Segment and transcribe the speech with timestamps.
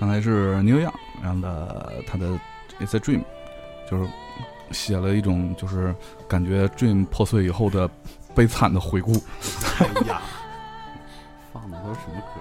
[0.00, 2.26] 刚才是 New York，然后的他的
[2.80, 3.22] It's a Dream，
[3.90, 4.08] 就是
[4.70, 5.94] 写了一种就是
[6.28, 7.88] 感觉 Dream 破碎以后的
[8.34, 9.12] 悲惨的回顾。
[9.78, 10.20] 哎呀，
[11.52, 12.40] 放的都是什么歌？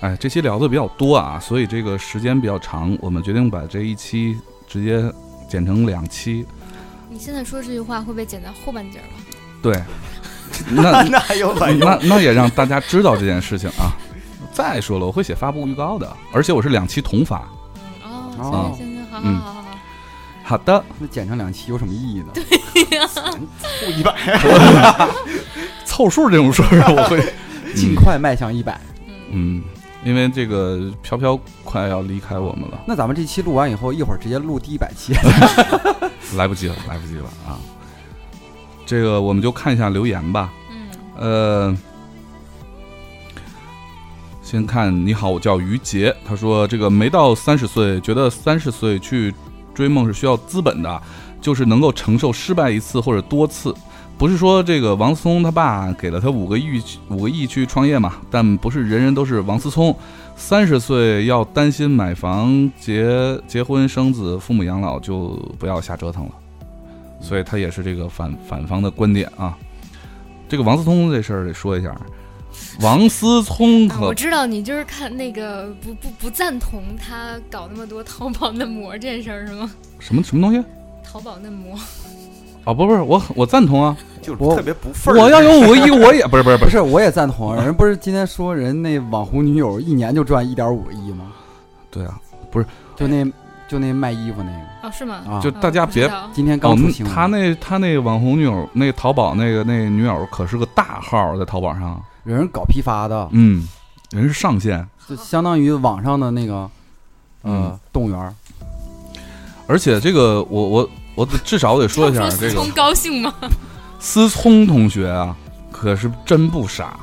[0.00, 4.36] 哎，这期聊的比较多啊，所以这个时间比较长，我们决定把这一期
[4.66, 5.02] 直接
[5.48, 6.44] 剪成两期。
[7.08, 9.24] 你现在说这句话会被剪在后半截儿吗？
[9.62, 9.82] 对，
[10.70, 11.88] 那 那还有卵用？
[11.88, 13.96] 那那也让大家知道这件事情啊。
[14.56, 17.46] 再说了，我会写发布预告的，而且我是两期同发。
[18.02, 19.68] 嗯哦，哦行行行，好嗯好好好好。
[20.42, 22.32] 好的，那剪成两期有什么意义呢？
[23.60, 24.14] 负一百，
[25.84, 27.22] 凑数这种事儿我会
[27.74, 28.80] 尽快迈向一百。
[29.30, 29.62] 嗯，
[30.02, 35.12] 因为这个飘飘快要离开我们了，那咱们这期录完以后，一会儿直接录第一百期。
[36.34, 37.60] 来不及了，来不及了啊！
[38.86, 40.50] 这个我们就看一下留言吧。
[40.70, 41.76] 嗯，呃，
[44.46, 46.14] 先看你好，我叫于杰。
[46.24, 49.34] 他说这个没到三十岁，觉得三十岁去
[49.74, 51.02] 追梦是需要资本的，
[51.40, 53.74] 就是能够承受失败一次或者多次。
[54.16, 59.92] 不是说这个王思聪他爸给了他五个亿五个亿去创业嘛，但不是人人都是王思聪。
[60.36, 66.30] 三十岁要担心买房、结结婚、生子、父母养老，就不要瞎折腾了。
[67.20, 69.58] 所以他也是这个反反方的观点啊。
[70.48, 72.00] 这个王思聪这事儿得说一下，
[72.80, 79.70] 王思聪啊，可我知道你就是看那个不不不赞同他搞那么多淘宝嫩模这件事儿是吗？
[79.98, 80.62] 什么什么东西
[81.02, 81.74] 淘宝嫩模，
[82.64, 82.74] 啊？
[82.74, 83.96] 不不是我我赞同啊！
[84.20, 85.20] 就是我特别不份儿。
[85.20, 87.54] 我要有五个亿，我也不是不是不是，我也赞同。
[87.56, 91.32] 人不是今天说人那网红女友一年就赚一点五个亿吗？
[91.90, 92.20] 对啊，
[92.50, 92.66] 不是
[92.96, 93.24] 就那
[93.68, 95.22] 就那卖衣服那个哦，是吗？
[95.28, 97.14] 啊，就大家别今天哦刚出新，闻。
[97.14, 103.66] 他那他那网红女友，那淘宝那个那女友可是个大号，在淘宝上，有人搞批发的，嗯，
[104.10, 106.68] 人是上线，就相当于网上的那个
[107.44, 108.34] 嗯呃动物园儿。
[109.68, 113.32] 而且这个我我我得至少我得说一下这个思聪高兴吗？
[114.00, 115.36] 思聪同学啊，
[115.70, 116.98] 可是真不傻，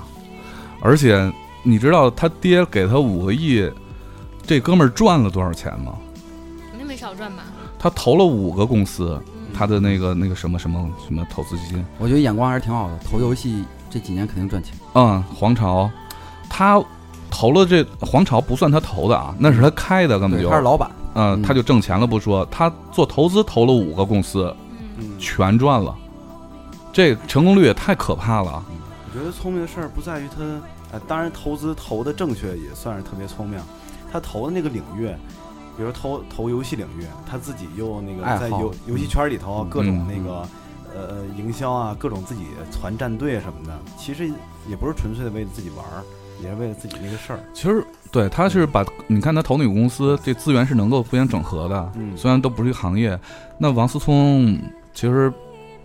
[0.81, 1.31] 而且
[1.63, 3.69] 你知道他爹给他五个亿，
[4.45, 5.93] 这哥们儿赚了多少钱吗？
[6.69, 7.43] 肯定没少赚吧？
[7.79, 14.73] 他投了五个公司，嗯他的那个那个什么什么什么投资基金，我觉得眼光还是挺好的，投游戏这几年肯定赚钱。
[14.95, 15.87] 嗯，黄巢，
[16.49, 16.83] 他
[17.29, 20.89] 投了这黄巢不算他投的啊，那是他开的，根本，就他是老板。
[21.13, 24.51] 嗯，嗯他就挣钱了不说，他做投资投了五个公司，
[25.19, 25.95] 全赚了，
[26.91, 28.63] 这成功率也太可怕了。
[29.05, 30.41] 我觉得聪明的事儿不在于他，
[30.91, 33.59] 呃，当然投资投的正确也算是特别聪明。
[34.11, 35.07] 他投的那个领域，
[35.77, 40.47] 比如投投游戏领域，他自己又那个在游游戏圈里头嗯各种嗯那个呃
[40.95, 44.27] 呃营销啊，各种自己团战队什么的，其实
[44.67, 46.03] 也不是纯粹的为了自己玩儿，
[46.41, 47.39] 也是为了自己那个事儿。
[47.53, 53.19] 其实对，他是把你看他投那个公司，这资源是能够互相整合的，嗯虽然都不是一个行业。
[53.57, 54.59] 那王思聪
[54.93, 55.31] 其实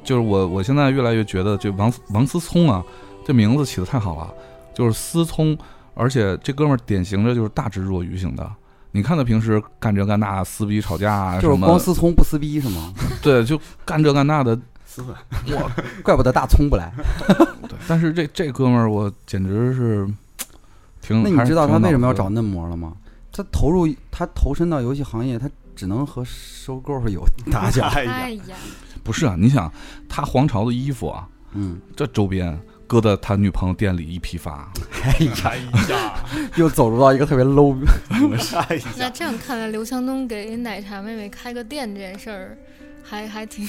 [0.04, 2.84] 就是我，我现在越来越觉得这王思王思聪啊，
[3.24, 4.32] 这名字起的太好了，
[4.74, 5.56] 就是思聪，
[5.94, 8.50] 而且这哥们儿典型的就是大智若愚型的。
[8.90, 12.92] 你看他平时干这干那，撕逼吵架啊，就是光思聪不撕逼是吗？
[13.22, 14.58] 对，就干这干那的。
[14.90, 15.14] 私粉，
[15.48, 15.70] 我
[16.02, 16.90] 怪不得大葱不来。
[17.68, 20.08] 对，但是这这哥们儿我简直是
[21.02, 21.22] 挺。
[21.22, 22.94] 那你知道他为什么要找嫩模了吗？
[23.30, 27.22] 他投入他投身到游戏行业，他只能和收购有
[27.52, 27.86] 打架。
[27.88, 28.56] 哎呀哎，呀，
[29.04, 29.70] 不是啊，你想
[30.08, 34.72] 他皇朝的衣服啊，嗯，这周边搁在他女朋友店里一批发，
[35.04, 35.58] 哎呀，哎
[35.90, 36.24] 呀，
[36.56, 37.76] 又走入到一个特别 low。
[38.08, 42.58] 哎那，这样看来，刘强东给奶茶妹妹开个店这件事儿，
[43.04, 43.68] 还还挺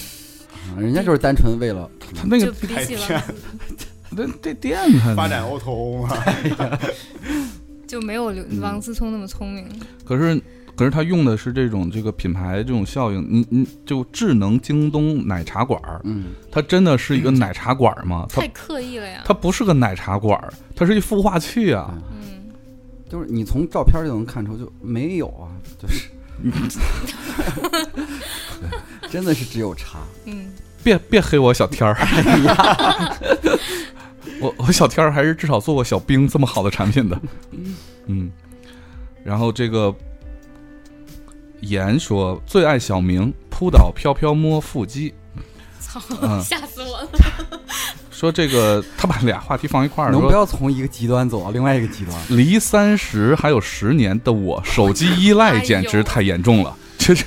[0.77, 3.23] 人家就是单纯为了他那个太了
[4.15, 6.15] 这这店他发展 O to O 嘛，
[7.87, 9.67] 就没有王思聪那么聪明。
[10.03, 10.41] 可是
[10.75, 18.25] 可是他用的是这种这个品牌这种效应，你你就智能京东奶茶馆儿，嗯，它真的是一个奶茶馆儿吗？
[18.33, 19.21] 太刻意了呀！
[19.25, 21.93] 它不是个奶茶馆儿，它是一孵化器啊！
[22.11, 22.49] 嗯，
[23.09, 26.09] 就是你从照片就能看出，就没有啊，就是，
[29.11, 29.99] 真的是只有茶。
[30.25, 30.51] 嗯，
[30.83, 31.97] 别别黑我小天儿，
[34.39, 37.19] 我我小天儿还是至少做过小冰这么好的产品的，
[38.07, 38.31] 嗯。
[39.23, 39.93] 然后这个
[41.61, 45.13] 言说最爱小明扑倒飘飘摸腹肌，
[45.79, 46.41] 操，嗯。
[46.41, 47.09] 吓死我了！
[48.11, 52.17] 说这个他把俩话题放一块儿，能不要从一个极端走到另外一个极端？
[52.29, 57.25] 离三十还有十年的我，手机依赖简直太严重了，这是，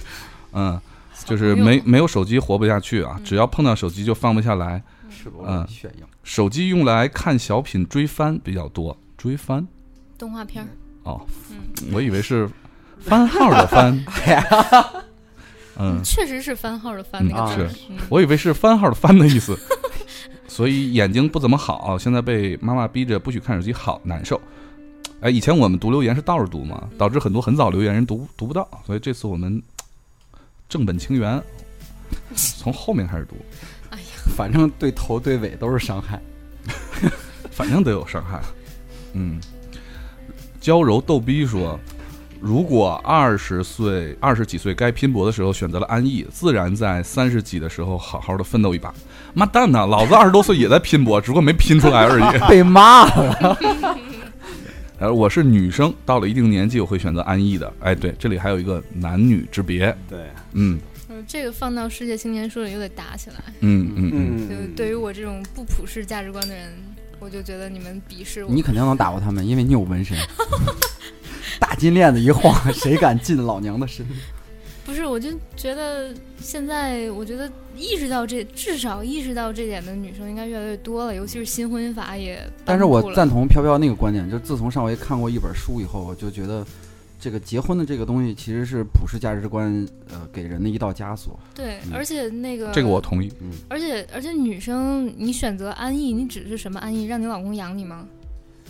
[0.52, 0.81] 嗯，
[1.24, 4.82] 就是没没有手机活不下去啊，嗯只要碰到手机就放不下来。
[5.46, 6.06] 嗯炫耀。
[6.24, 9.66] 手机用来看小品追番比较多，追番
[10.19, 10.69] 动画片儿，
[11.04, 11.20] 哦，
[11.50, 12.48] 嗯，我以为是
[12.98, 14.04] 番号的番。
[15.78, 17.70] 嗯，确实是番号的番那个字儿。
[17.88, 19.58] 嗯我以为是番号的番的意思。
[20.46, 24.40] 所以眼睛不怎么好，现在被妈妈逼着不许看手机，好难受。
[25.20, 29.62] 哎，以前我们读留言是倒着读嘛，导致很多很早留言人读读不到，所以这次我们
[30.72, 31.38] 正本清源，
[32.34, 33.36] 从后面开始读，
[33.90, 34.04] 哎呀，
[34.34, 36.19] 反正对头对尾都是伤害。
[37.52, 38.40] 反正得有伤害。
[39.12, 39.38] 嗯，
[40.58, 41.78] 娇柔逗逼说，
[42.40, 48.94] 如果二十岁、二十几岁该拼搏的时候选择了安逸，自然在三十几的时候好好的奋斗一把。
[49.34, 52.38] 妈蛋呐，老子二十多岁也在拼搏，只不过没拼出来而已。
[52.48, 53.58] 被骂了，
[55.02, 57.72] 呃，我是女生，到了一定年纪我会选择安逸的。
[57.81, 59.93] 哎，对，这里还有一个男女之别。
[60.08, 60.78] 对，嗯
[61.08, 63.37] 嗯，这个放到世界青年说里又得打起来。
[63.58, 66.72] 嗯嗯嗯，就嗯，对于我这种不普世价值观的人，
[67.19, 68.54] 我就觉得你们鄙视我。
[68.54, 70.16] 你肯定能打过他们，因为你有纹身。
[71.58, 74.06] 大金链子一晃，谁敢进老娘的身？
[74.84, 86.67] 不是，我就觉得现在，我觉得意识到这，至少意识到这点的女生应该越来越多了，尤其是新婚姻法也但是我赞同飘飘那个观点，就自从上回看过一本书以后，我就觉得
[87.20, 91.38] 这个结婚的这个东西其实是普世价值观呃给人的一道枷锁。
[91.55, 93.32] 对，嗯而且那个这个我同意。
[93.40, 97.06] 嗯而且而且女生，你选择安逸，你指的是什么安逸？
[97.06, 98.06] 让你老公养你吗？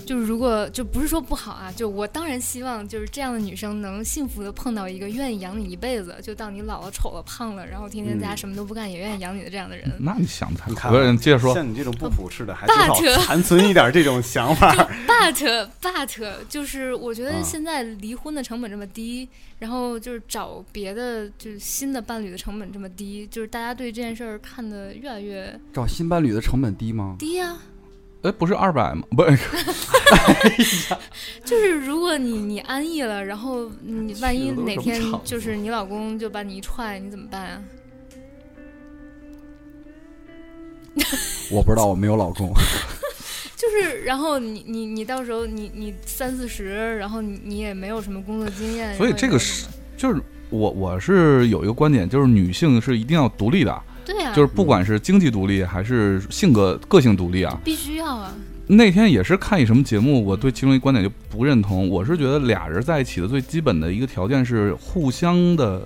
[0.05, 9.91] 就是如果就不是说不好啊，就我当然希望就是这样的女生能幸福的碰到一个愿意养你一辈子，就到你老了、丑了、胖了，然后天天在家嗯什么都不干也愿意养你的这样的人。
[10.01, 11.55] 那你想的太你看不是，接着说。
[11.55, 14.75] 像你这种不普世的，还至少 But- 残存一点这种想法。
[15.07, 19.29] But but 就是我觉啊得现在离婚的成本这么低，
[19.59, 27.17] 然后就是找别的就是新的伴侣的成本这么低，就是大家对这件事儿看的越来越找新伴侣的成本低吗？
[27.19, 27.57] 低呀、
[28.23, 29.03] 哎，不是二百吗？
[29.11, 30.95] 不是，
[31.45, 37.63] 就是如果你你安逸了，然后你万一哪天就是你老公就把你一踹，你怎么办啊？
[41.51, 42.53] 我不知道，我没有老公。
[43.57, 49.67] 就是然后你你你到时候你你三四十，然后你你也没有什么工作经验，所以这个是
[49.97, 50.21] 就是
[50.51, 57.61] 我我是有一个观点，就是女性是一定要独立的，对呀、就是不管是经济独立还是性格个性独立啊。
[57.65, 58.35] 必须要啊，
[58.67, 61.89] 那天也是看一什么节目，我对其中一观点就不认同。
[61.89, 65.83] 我是觉得俩人在一起的最基本的一个条件是互相的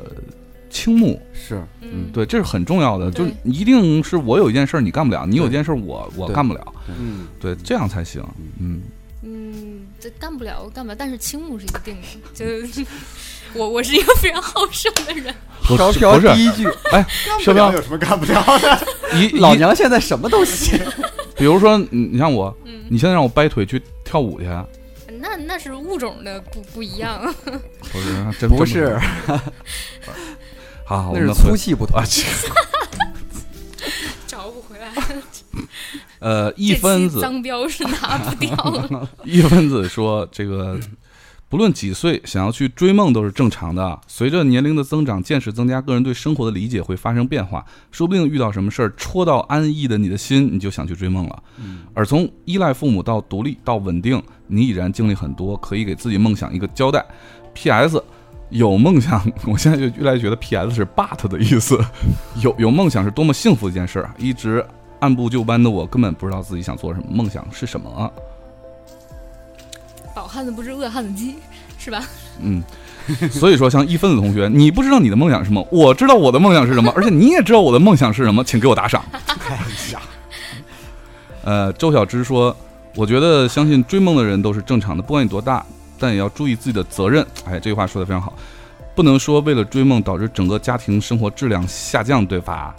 [0.69, 3.11] 倾慕，是，嗯，对，这是很重要的。
[3.11, 3.27] 对。
[3.27, 8.23] 就一定是我有一件事你干不了，你有一件事我我干不了，嗯，对，这样才行。
[8.61, 8.83] 嗯，
[9.23, 12.45] 嗯，这干不了干不了，但是倾慕是一定的，就
[13.55, 15.35] 我我是一个非常好胜的人，
[15.67, 17.07] 不飘是不是，飘第一句，哎
[17.41, 18.87] 飘飘有什么干不了的？
[19.19, 20.79] 一一，老娘现在什么都行。
[21.37, 24.47] 比如说你你像我，嗯，你现在让我掰腿去跳舞去，
[25.21, 27.21] 那那是物种的不不一样，
[27.93, 28.99] 不是真不是，，
[30.85, 32.03] 好，我那是们粗细不同。
[34.27, 34.93] 找不回来，
[36.21, 37.21] 呃，一分子。
[37.21, 39.09] 脏标是拿不掉了。
[39.25, 40.79] 一分子说，这个
[41.49, 44.01] 不论几岁，想要去追梦都是正常的。
[44.09, 47.65] 随着年龄的增长，见识增加，个人对生活的理解会发生变化。
[47.93, 51.43] 说不定遇到什么事儿，戳到安逸的你的心，你就想去追梦了。
[51.95, 57.05] 而从依赖父母到独立到稳定，你已然经历很多，可以给自己梦想一个交代。
[57.55, 58.03] P.S.
[58.51, 60.75] 有梦想，我现在就越来越觉得 P.S.
[60.75, 61.79] 是 but 的意思。
[62.43, 64.15] 有有梦想是多么幸福的一件事儿啊！
[64.19, 64.67] 一直
[64.99, 68.11] 按部就班的我，根本不知道自己想做什么，梦想是什么啊？
[70.17, 71.35] 饱汉子不知饿汉子饥，
[71.79, 72.03] 是吧？
[72.41, 72.63] 嗯，
[73.31, 79.05] 所以说，像一分子同学，你不知道你的梦想是什么，我知道我的梦想是什么，而且你也知道我的梦想是什么，请给我打赏。
[79.13, 79.59] 哎
[79.93, 80.01] 呀，
[81.45, 82.57] 呃，周小芝说，
[82.95, 85.63] 我觉得相信追梦的人都是正常的，不管你多大，
[85.99, 87.23] 但也要注意自己的责任。
[87.45, 88.33] 哎，这句话说的非常好，
[88.95, 92.75] 不能说为了追梦导致整个家庭生活质量下降，对吧？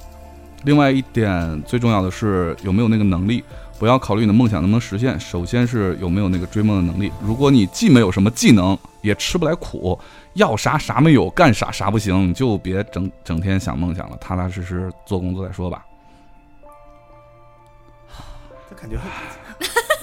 [0.64, 3.44] 另外一点，最重要的是有没有那个能力。
[3.80, 7.12] 不要考虑你的梦想能不能实现，首先是有没有那个追梦的能力。
[7.22, 10.00] 如果你既没有什么技能，也吃不来苦，
[10.34, 15.86] 要啥啥没有，干啥啥不行，你就别整整天想梦想了，踏踏实实做工作再说吧。
[18.70, 18.98] 这感觉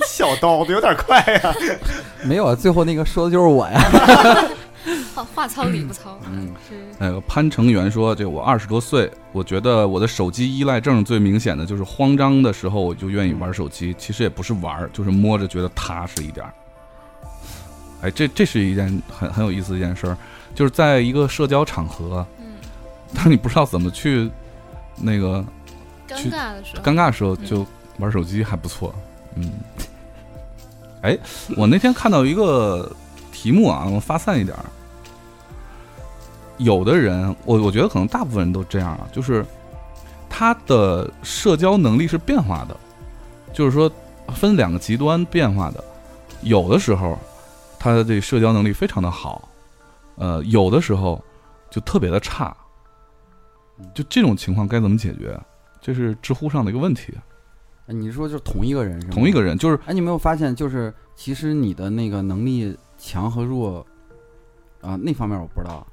[0.06, 1.54] 小刀子有点快呀。
[2.24, 3.80] 没有啊，最后那个说的就是我呀。
[5.14, 16.52] 话话糙理不糙，嗯是那个潘成元说：“这我二十多岁，我觉得我的手机依赖症最明显的就是慌张的时候我就愿意玩手机，其实也不是玩儿，就是摸着觉得踏实一点儿。
[18.02, 20.16] 哎，这这是一件很很有意思的一件事儿，
[20.54, 22.46] 就是在一个社交场合，嗯，
[23.14, 24.30] 当你不知道怎么去
[24.96, 25.42] 那个
[26.06, 27.66] 尴尬的时候，尴尬的时候，就
[27.98, 28.94] 玩手机还不错。
[29.36, 29.50] 嗯，
[31.00, 31.18] 哎，
[31.56, 32.94] 我那天看到一个
[33.32, 34.64] 题目啊，我发散一点儿。
[36.58, 39.44] 有的人，我我觉得可能大部分人都这样啊，就是
[40.28, 42.76] 他的社交能力是变化的，
[43.52, 43.90] 就是说
[44.28, 45.82] 分两个极端变化的。
[46.42, 47.18] 有的时候
[47.78, 49.48] 他的这社交能力非常的好，
[50.16, 51.22] 呃，有的时候
[51.70, 52.54] 就特别的差。
[53.92, 55.36] 就这种情况该怎么解决？
[55.80, 57.12] 这是知乎上的一个问题。
[57.86, 59.12] 哎你说就是同一个人是吗？
[59.12, 63.84] 同一个人就是哎，你有没有发现，就是其实你的那个能力强和弱，
[64.84, 65.86] 啊、那方面我不知道，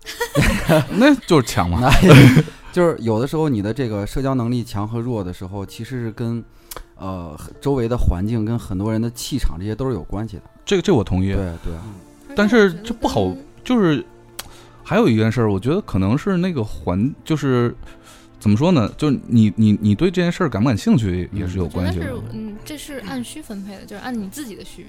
[0.92, 1.90] 那就是强嘛。
[2.72, 6.44] 就是有的时候你的这个社交能力强和弱的时候，其实是跟
[6.96, 10.44] 呃周围的环境跟很多人的气场这些都是有关系的。
[10.66, 11.34] 这个这我同意。
[11.34, 11.74] 对对，
[12.36, 14.04] 但是这不好，就是
[14.84, 17.76] 还有一件事儿，我觉得可能是那个环，就是
[18.40, 18.90] 怎么说呢？
[18.98, 24.86] 就是你你你对这件事儿感不感兴趣也是有关系的。，嗯，这是按需分配的，就是按你自己的需。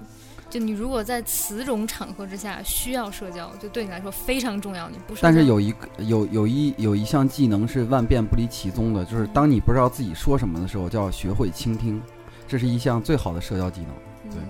[0.52, 4.86] 就你如果在此种场合之下需要社交，就对你来说非常重要。
[4.90, 11.98] 你不但是有一个有有一有一项技能是万变不离其宗的，就是当你不知道自己说什么的时候，就要学会倾听，
[12.46, 13.90] 这是一项最好的社交技能。
[14.36, 14.42] 嗯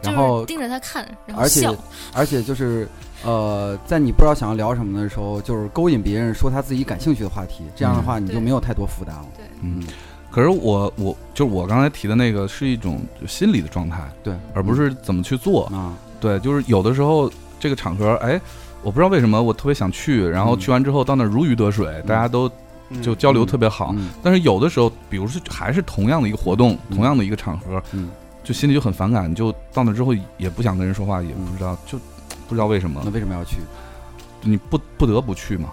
[0.00, 1.74] 然后盯着他看，然后而且笑。
[2.14, 2.86] 而且就是
[3.24, 9.26] 呃，在你不知道想要聊什么的时候，就是勾引别人说他自己感兴趣的话题，这样的话嗯你就没有太多负担了。
[9.36, 9.82] 对，嗯，
[10.38, 15.64] 可是我我就是我刚才提的那个是一种心理的状态，对，而不是怎么去做。
[15.66, 17.28] 啊，对，就是有的时候
[17.58, 18.40] 这个场合，哎，
[18.84, 22.48] 我不知道为什么我特别想去，然后嗯去完之后到那儿如鱼得水，大家都
[22.90, 23.92] 嗯就交流特别好。
[23.96, 28.08] 嗯但是有的时候，比如说还是同样的一个活动，嗯同样的一个场合，嗯，
[28.44, 31.98] 就心里就很反感，就到那之后也不想跟人说话，也不知道就
[32.46, 33.56] 不知道为什么那，为什么要去？
[34.42, 35.70] 你不不得不去嘛。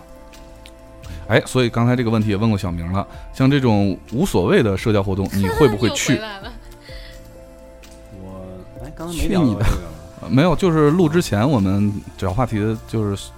[1.27, 6.19] 哎，所以刚才这个问题也问过小明了，像这种无所谓的社交活动， 你会不会去
[8.21, 8.41] 我
[8.83, 9.65] 哎，刚才没聊的
[10.29, 13.31] 没有，就是录之前我们找话题的，就是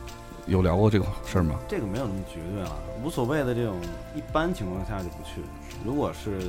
[0.46, 1.56] 有聊过这个事儿吗？
[1.67, 3.75] 这个没有那么绝对了，无所谓的这种
[4.15, 5.41] 一般情况下就不去。
[5.86, 6.39] 如果是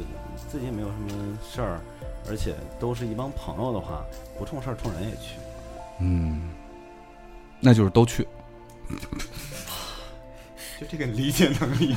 [0.51, 1.81] 自己也没有什么事儿，
[2.29, 4.03] 而且都是一帮朋友的话，
[4.39, 5.35] 不冲事儿冲人也去。
[6.01, 6.51] 嗯，
[7.61, 8.27] 那就是都去。
[10.79, 11.97] 就这个理解能力，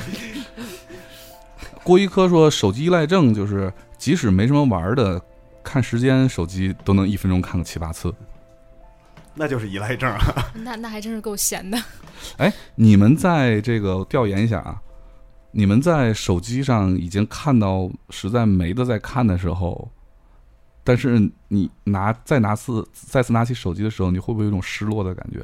[1.84, 5.22] 郭一科说，手机依赖症就是即使没什么玩儿的，
[5.62, 8.12] 看时间手机都能一分钟看个七八次。
[9.34, 10.50] 那就是依赖症啊。
[10.64, 11.80] 那那还真是够闲的。
[12.38, 14.82] 哎你们在这个调研一下啊，
[15.52, 19.88] 你们在手机上已经看到实在没得再看的时候，
[20.82, 25.38] 但是你拿再拿次再次拿起手机的时候，你会不会有一种失落的感觉？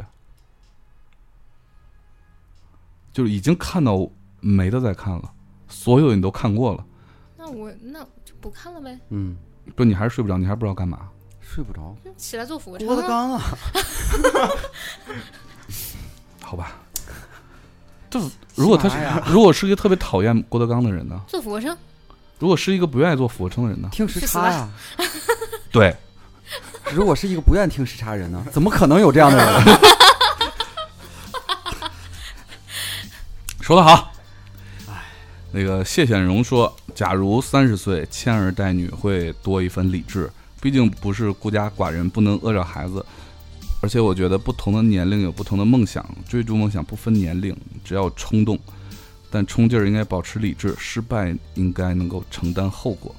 [3.19, 4.09] 就是已经看到
[4.39, 5.29] 没得再看了，
[5.67, 6.85] 所有的你都看过了，
[7.37, 9.37] 那我那就不看了呗，嗯，
[9.75, 11.09] 不，你还是睡不着，你还不知道干嘛。
[11.41, 11.97] 睡不着。
[12.05, 13.09] 就起来做俯卧撑郭德啊。
[13.09, 13.43] 纲啊，
[16.41, 16.77] 好吧，
[18.09, 18.21] 这
[18.55, 18.97] 如果他是
[19.33, 21.21] 如果是一个特别讨厌郭德纲的人呢？
[21.27, 21.77] 做俯卧撑，
[22.39, 23.89] 如果是一个不愿意做俯卧撑的人呢？
[23.91, 24.69] 听时差呀！
[25.73, 25.93] 对，
[26.93, 28.47] 如果是一个不愿意听时差人呢？
[28.53, 29.79] 怎么可能有这样的人？
[33.69, 34.11] 说得好。
[34.87, 35.05] 哎
[35.53, 40.31] 那个谢显荣说：“假如三十岁牵儿带女，会多一份理智。
[40.59, 43.05] 毕竟不是孤家寡人，不能饿着孩子。
[43.83, 48.59] 而且我觉得不同的年龄有不同的梦想，追逐梦想不分年龄，只要冲动。
[49.31, 53.15] 但冲劲儿应该保持理智，失败应该能够承担后果。”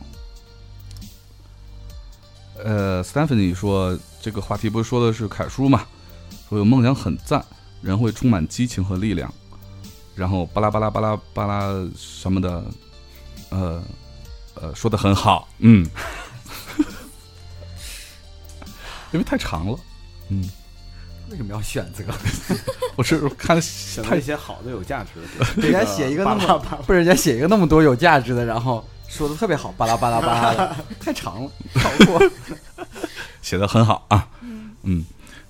[2.65, 5.86] 呃，Stephanie 说这个话题不是说的是凯叔嘛？
[6.50, 7.46] 说有梦想很赞，
[7.84, 9.32] 人会充满激情和力量。
[10.20, 12.62] 然后巴拉巴拉巴拉巴拉什么的，
[13.52, 13.82] 呃
[14.54, 15.90] 呃，说的很好，嗯，
[19.14, 19.80] 因为太长了，
[20.28, 20.44] 嗯，
[21.32, 22.14] 为什么要选这个？
[22.98, 25.46] 我是看选择太一些好的、有价值的。
[25.66, 32.22] 人家写一个那么不是人家写一个那么多有价值的，然后说的特别好，巴拉巴拉巴拉的，太长了，跳过。
[33.42, 35.06] 写的很好啊，嗯嗯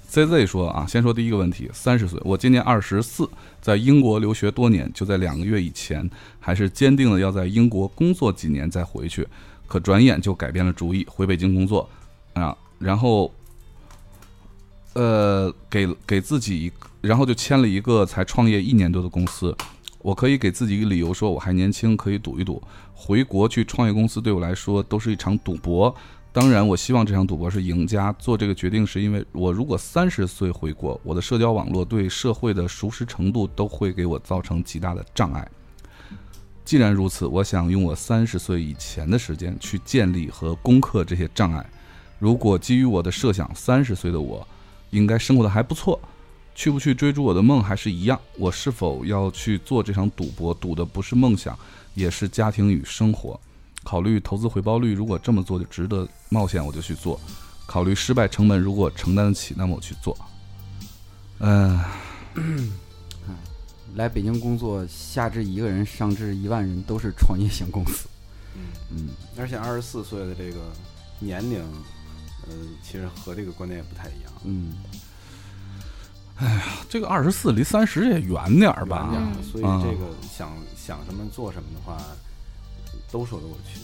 [0.10, 3.30] ，ZZ 说啊，先说第一个问题，三十岁，我今年二十四，
[3.62, 9.28] 在英国留学多年，就在两个月以前，还是坚定的要在英国工作几年再回去，
[9.68, 11.88] 可转眼就改变了主意，回北京工作。
[12.34, 13.34] 啊，然后，
[14.94, 19.54] 呃，给给自己，然后就签了一个才创业一年多的公司，
[20.02, 22.62] 我可以给自己一个理由说我还年轻，可以赌一赌，
[22.94, 25.94] 回国去创业公司对我来说都是一场赌博。
[26.32, 28.14] 当然，我希望这场赌博是赢家。
[28.20, 35.50] 做这个决定是因为我如果三十岁回国，我的社交网络对社会的熟识程度都会给我造成极大的障碍。
[36.64, 41.68] 既然如此，我想用我三十岁以前的时间去建立和攻克这些障碍。
[42.20, 44.48] 如果基于我的设想，三十岁的我
[44.92, 46.00] 应该生活的还不错。
[46.54, 48.20] 去不去追逐我的梦还是一样。
[48.38, 50.54] 我是否要去做这场赌博？
[50.54, 51.58] 赌的不是梦想，
[51.96, 53.40] 也是家庭与生活。
[53.84, 57.20] 考虑投资回报率，如果这么做就值得冒险，我就去做。
[57.66, 60.18] 考虑失败成本，如果承担得起，那么我去做。
[61.40, 61.80] 嗯、
[63.96, 68.08] 来北京工作，下至一个人，上至一万人，都是创业型公司。
[68.56, 70.60] 嗯，嗯，而且二十四岁的这个
[71.20, 71.60] 年龄，
[72.48, 74.32] 呃，其实和这个观念也不太一样。
[74.46, 74.74] 嗯，
[76.38, 79.22] 哎呀这个二十四离三十也远点儿吧远？
[79.22, 81.98] 点儿嗯所以啊这个想想什么做什么的话，
[83.12, 83.80] 都说得过去。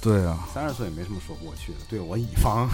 [0.00, 1.78] 对啊，三十岁也没什么说不过去的。
[1.88, 2.68] 对我乙方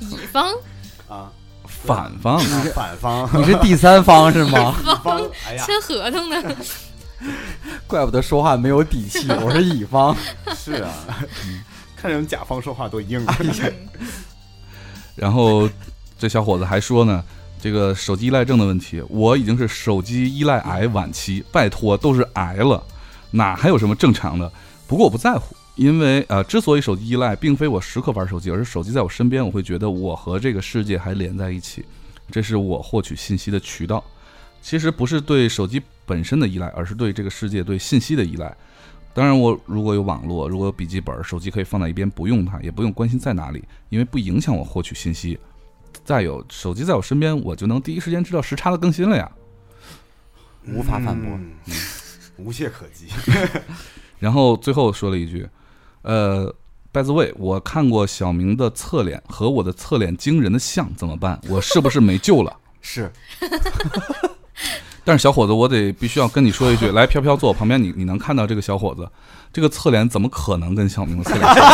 [0.00, 0.52] 乙方
[1.08, 1.30] 啊，
[1.64, 4.72] 反方啊反方 你是第三方是吗？
[5.02, 6.56] 方，哎呀，签合同呢？
[7.86, 10.14] 怪不得说话没有底气，我是乙方。
[10.54, 10.92] 是啊，
[11.96, 13.24] 看人甲方说话多硬。
[15.16, 15.68] 然后
[16.18, 17.24] 这小伙子还说呢，
[17.60, 22.84] 这个手机依赖症的问题，我已经是手机依赖癌晚期，拜托都是癌了，
[23.30, 24.52] 哪还有什么正常的？
[24.88, 31.84] 不过我不在乎，因为呃，之所以手机依赖，并非我时刻玩手机，而是手机在我身边，我会觉得我和这个世界还连在一起，
[32.30, 34.02] 这是我获取信息的渠道。
[34.62, 38.56] 其实不是对手机本身的依赖，而是对这个世界、对信息的依赖。
[39.12, 45.38] 当然，我如果有网络，如果有笔记本、手机可以放在一边不用它，也不用关心在哪里，因为不影响我获取信息。
[46.02, 49.30] 再有，手机在我身边，我就能第一时间知道时差的更新了呀。
[50.66, 51.74] 无法反驳嗯，
[52.38, 53.06] 无懈可击。
[54.18, 55.48] 然后最后说了一句，
[56.02, 56.52] 呃
[56.92, 61.40] ，by the way，我看过小明的侧脸和我的侧脸惊人的像，怎么办？
[61.48, 62.56] 我是不是没救了？
[62.80, 63.10] 是，
[65.04, 69.08] 但是小伙子，我得必须要跟你说一句， 来，飘飘坐我旁边，你你能看到这个小伙子，
[69.52, 71.64] 这个侧脸怎么可能跟小明的侧脸像？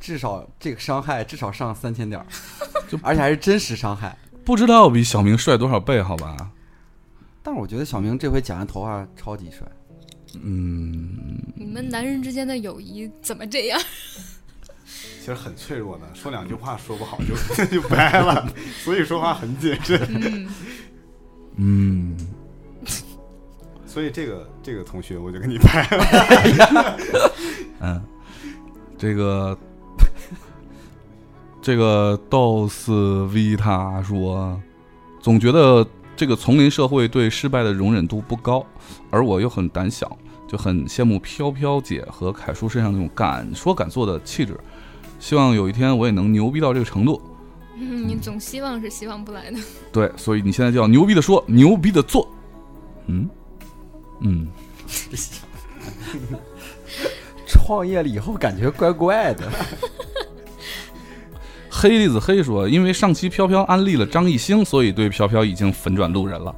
[0.00, 2.26] 至少这个伤害至少上三千点儿
[2.90, 4.16] 就，而且还是真实伤害。
[4.44, 6.02] 不知道比小明帅多少倍？
[6.02, 6.36] 好吧？
[7.42, 9.66] 但是我觉得小明这回剪完头发超级帅。
[10.42, 13.80] 嗯，你们男人之间的友谊怎么这样？
[15.18, 17.34] 其实很脆弱的，说两句话说不好就
[17.66, 18.48] 就掰了，
[18.84, 20.00] 所以说话很谨慎。
[20.08, 20.48] 嗯，
[21.56, 22.16] 嗯，
[23.86, 26.98] 所以这个这个同学我就给你掰了。
[27.80, 28.02] 嗯，
[28.98, 29.58] 这个
[31.60, 34.60] 这个 dos v 他说，
[35.20, 35.86] 总觉得
[36.22, 38.64] 这个丛林社会对失败的容忍度不高，
[39.10, 44.56] 而我又很胆小，就很羡慕飘飘姐和凯叔身上那种敢说敢做的气质。
[45.18, 47.20] 希望有一天我也能牛逼到这个程度。
[47.74, 49.58] 嗯你总希望是希望不来的。
[49.90, 52.32] 对，所以你现在就要牛逼的说，牛逼的做。
[53.08, 53.28] 嗯
[54.20, 54.46] 嗯，
[57.48, 59.50] 创业了以后感觉怪怪的。
[61.82, 66.54] 黑栗子黑说，因为上期飘飘安利了张艺兴，所以对飘飘已经粉转路人了。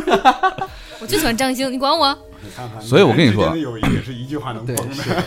[1.00, 2.14] 我就喜欢张艺兴，你管我？
[2.42, 5.24] 你看看，所以我跟你说之间的友谊也是一句话能崩的。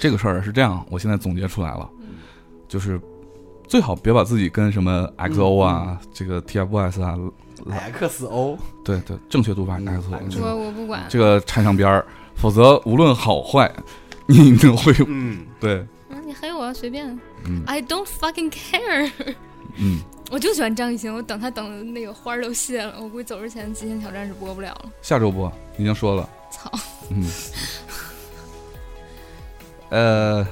[0.00, 1.88] 这个事儿是这样，我现在总结出来了，
[2.66, 3.00] 就是
[3.68, 7.16] 最好别把自己跟什么 XO 啊、这个 TFBOYS 啊
[7.96, 11.04] ，XO 对对，正确读法 XO，这个我我不管。
[11.08, 13.70] 这个掺上边儿，否则无论好坏，
[14.26, 17.06] 你都会嗯，对，嗯，你黑我随便
[17.46, 19.10] 嗯，I don't fucking care。
[19.76, 24.90] 嗯， 我就喜欢张艺兴，我等他等的那个花儿都谢了，我估计走之前《极限挑战》是播不了了。
[25.00, 26.70] 下周播已经说了，操，
[27.10, 27.24] 嗯，
[29.90, 30.46] 呃，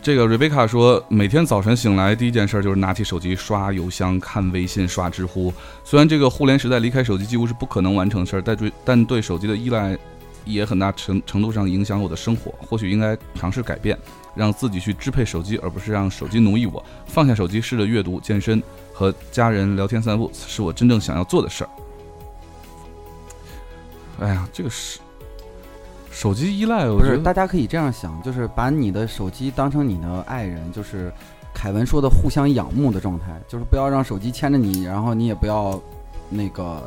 [0.00, 5.52] 这个 Rebecca 说，每天早晨醒来第一件事就是拿起手机刷邮箱、看微信、刷知乎。
[5.84, 9.96] 虽然这个互联时代离开手机几乎是不可能完成的事儿，但对但对手机的依赖
[10.44, 12.52] 也很大程程度上影响我的生活。
[12.60, 13.98] 或许应该尝试改变，
[14.34, 16.84] 让自己去支配手机，而不是让手机奴役我。
[17.06, 21.70] 放下手机，试着阅读、健身和家人聊天散步，是我真正想要做的事儿。
[24.20, 25.00] 哎呀，这个是
[26.10, 31.12] 手机依赖，不是，大家可以这样想，就是把你的手机当成你的爱人，就是
[31.52, 35.80] 凯文说的互相仰慕的状态，就是不要让手机牵着你，然后你也不要
[36.28, 36.82] 那个，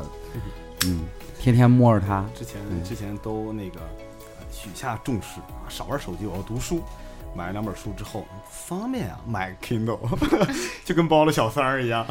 [0.86, 1.00] 嗯，
[1.38, 2.24] 天天摸着它。
[2.34, 6.82] 之前嗯之前都那个呃许下重誓啊，少玩手机，我要读书。
[7.34, 9.98] 买了两本书之后，方便啊，买 Kindle，
[10.86, 12.06] 就跟包了小三儿一样。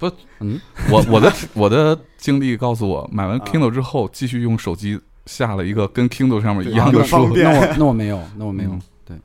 [0.00, 0.10] 不
[0.40, 0.60] 嗯，
[0.90, 9.16] 我我的我的经历告诉我，买完啊 Kindle 之后，继续用手机下了一个跟 Kindle 上面一样的书那我那我没有，那我没有，嗯对，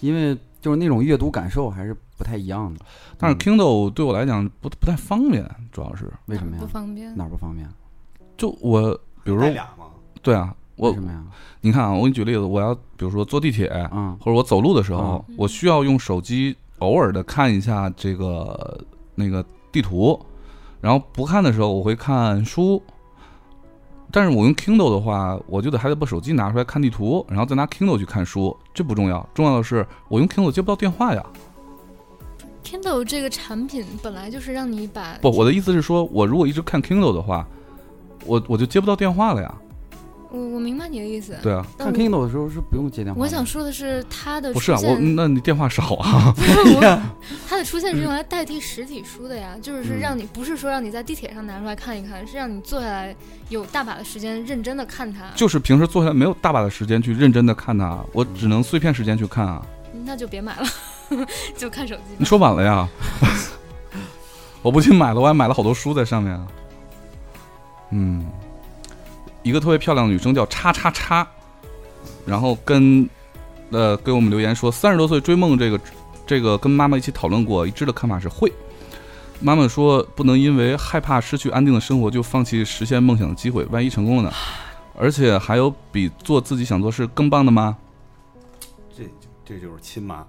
[0.00, 2.84] 因为就是那种阅读感受还是不太一样的。
[3.16, 6.66] 但是嗯 Kindle 对我来讲不不太方便，主要是为什么呀不？
[6.68, 7.16] 方便？
[7.16, 7.66] 哪儿不方便？
[8.36, 8.92] 就我
[9.24, 9.86] 比如说俩吗？
[10.22, 11.22] 对啊，我什么呀？
[11.60, 18.78] 你看啊，我给你举例子，我要比如说坐地铁，嗯或者我走路的时候，嗯我需要用手机偶尔的看一下这个
[19.14, 20.18] 那个地图，
[20.80, 22.82] 然后不看的时候我会看书。
[24.12, 31.24] 但是我用 Kindle 的话，我就得还得把手机拿出来看地图，然后再拿 Kindle 去看书，这不重要，重要的是我用 Kindle 接不到电话呀。
[32.62, 37.46] Kindle 这个产品本来就是让你把不，我的意思是说，我如果一直看 Kindle 的话，
[38.24, 39.54] 我我就接不到电话了呀。
[40.28, 41.38] 我我明白你的意思。
[41.40, 43.20] 对啊，看 Kindle 的时候是不用接电话的。
[43.20, 46.34] 我想说的是，它的不是啊，我那你电话少啊。
[46.36, 47.00] 我
[47.48, 53.14] 它的出现是用来代替实体书的呀，就是让你不是说让你在地铁上拿出来看一看，是让你坐下来
[53.50, 55.20] 有大把的时间认真的看它。
[55.36, 59.64] 就是平时坐下来没有大把的时间去认真的看它，我只能碎片时间去看啊。
[60.04, 60.66] 那就别买了，
[61.56, 62.02] 就看手机。
[62.18, 62.86] 你说晚了呀？
[64.60, 66.46] 我不仅买了，我还买了好多书在上面啊。
[67.90, 68.26] 嗯，
[69.42, 71.26] 一个特别漂亮的女生叫叉叉叉，
[72.26, 73.08] 然后跟
[73.70, 75.80] 呃给我们留言说，三十多岁追梦这个
[76.26, 78.52] 这个跟妈妈一起讨论过，一致的看法是会。
[79.40, 84.32] 妈妈说不能因为害怕失去安定的生活就放弃实现梦想的机会，万一成功了呢？
[84.98, 87.76] 而且还有比做自己想做事更棒的吗？
[88.96, 89.04] 这
[89.44, 90.26] 这就是亲妈，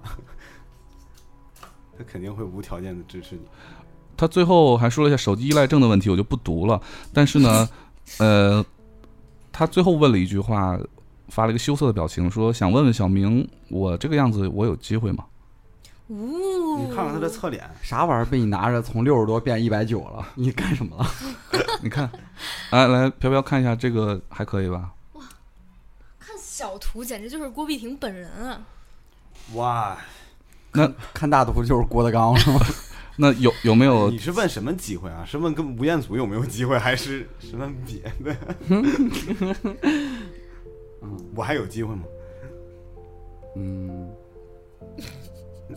[1.96, 3.40] 她肯定会无条件的支持你。
[4.18, 6.78] 他最后还说了一下手机依赖症的问题，我就不读了。
[7.14, 7.68] 但是呢，
[8.18, 8.62] 呃，
[9.52, 10.76] 他最后问了一句话，
[11.28, 15.24] 发了一个羞涩的表情，说想问问小明，我这个样子我有机会吗？
[16.08, 20.26] 呜，你看看他的侧脸，啥玩意儿被你拿着从六十多变一百九了？
[20.34, 21.06] 你干什么了？
[21.80, 22.10] 你看，
[22.70, 24.90] 来来，飘飘看一下这个还可以吧？
[25.12, 25.22] 哇
[26.18, 28.60] 看小图简直就是郭碧婷本人啊！
[29.54, 29.96] 哇，
[30.72, 32.60] 那看大图就是郭德纲了吗？
[33.20, 35.24] 那有有没有你是问什么机会啊？
[35.26, 38.36] 是问跟吴彦祖有没有机会，还是 什么别的？
[41.34, 42.02] 我还有机会吗？
[43.56, 44.08] 嗯，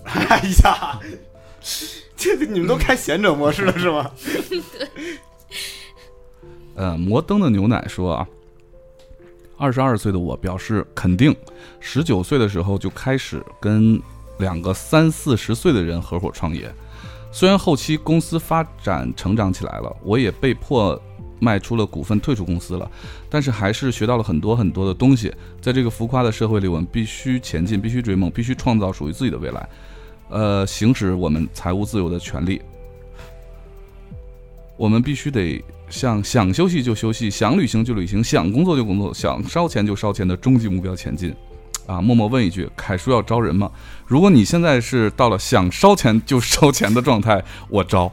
[0.04, 1.00] 哎呀，
[2.16, 4.12] 这个你们都开贤者模式了是吗？
[6.76, 8.28] 呃，摩登的牛奶说啊，
[9.58, 11.36] 二十二岁的我表示肯定，
[11.80, 14.00] 十九岁的时候就开始跟
[14.38, 16.72] 两个三四十岁的人合伙创业。
[17.32, 21.02] 虽然后期公司发展成长起来了，我也被迫
[21.40, 22.90] 卖出了股份退出公司了，
[23.30, 25.34] 但是还是学到了很多很多的东西。
[25.62, 29.70] 在这个浮夸的社会里，我们必须前进，必须追梦，必须创造属于自己的未来，
[30.30, 32.62] 呃，行使我们财务自由的权利。
[34.78, 41.34] 我们必须得向想休息就休息，想旅行就旅行，想工作就工作，想烧钱就烧钱的终极目标前进。
[41.88, 43.72] 啊，默默问一句：凯叔要招人吗？
[44.06, 48.12] 如果你现在是到了想烧钱就烧钱的状态，我招。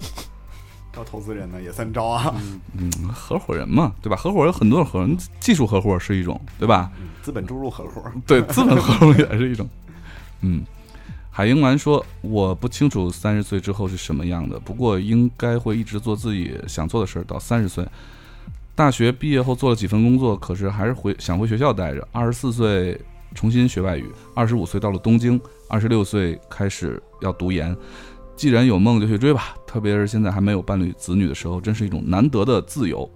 [0.92, 2.34] 招投资人呢也算招啊。
[2.78, 4.16] 嗯，合伙人嘛，对吧？
[4.16, 6.90] 合伙人有很多种合伙人，技术合伙是一种，对吧？
[7.00, 9.66] 嗯资本注入合伙，对，资本合伙也是一种。
[10.42, 10.62] 嗯，
[11.30, 17.82] 海英丸说：“我不清楚三十岁之后是什么样的，不过应该会一直做自己想做的事儿到三十岁。
[18.76, 22.06] 大学毕业后做了几份工作，可是还是回想回学校待着。
[22.10, 23.00] 二十四岁
[23.34, 27.76] 重新学外语，二十五岁到了东京，二十六岁开始要读研。
[28.34, 33.08] 既然有梦就去追吧，特别是现在还没有伴侣子女的时候，真是一种难得的自由。”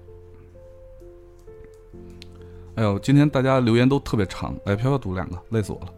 [2.76, 5.92] 哎呦，今天大家留言都特别长，来飘飘读两个，累死我了。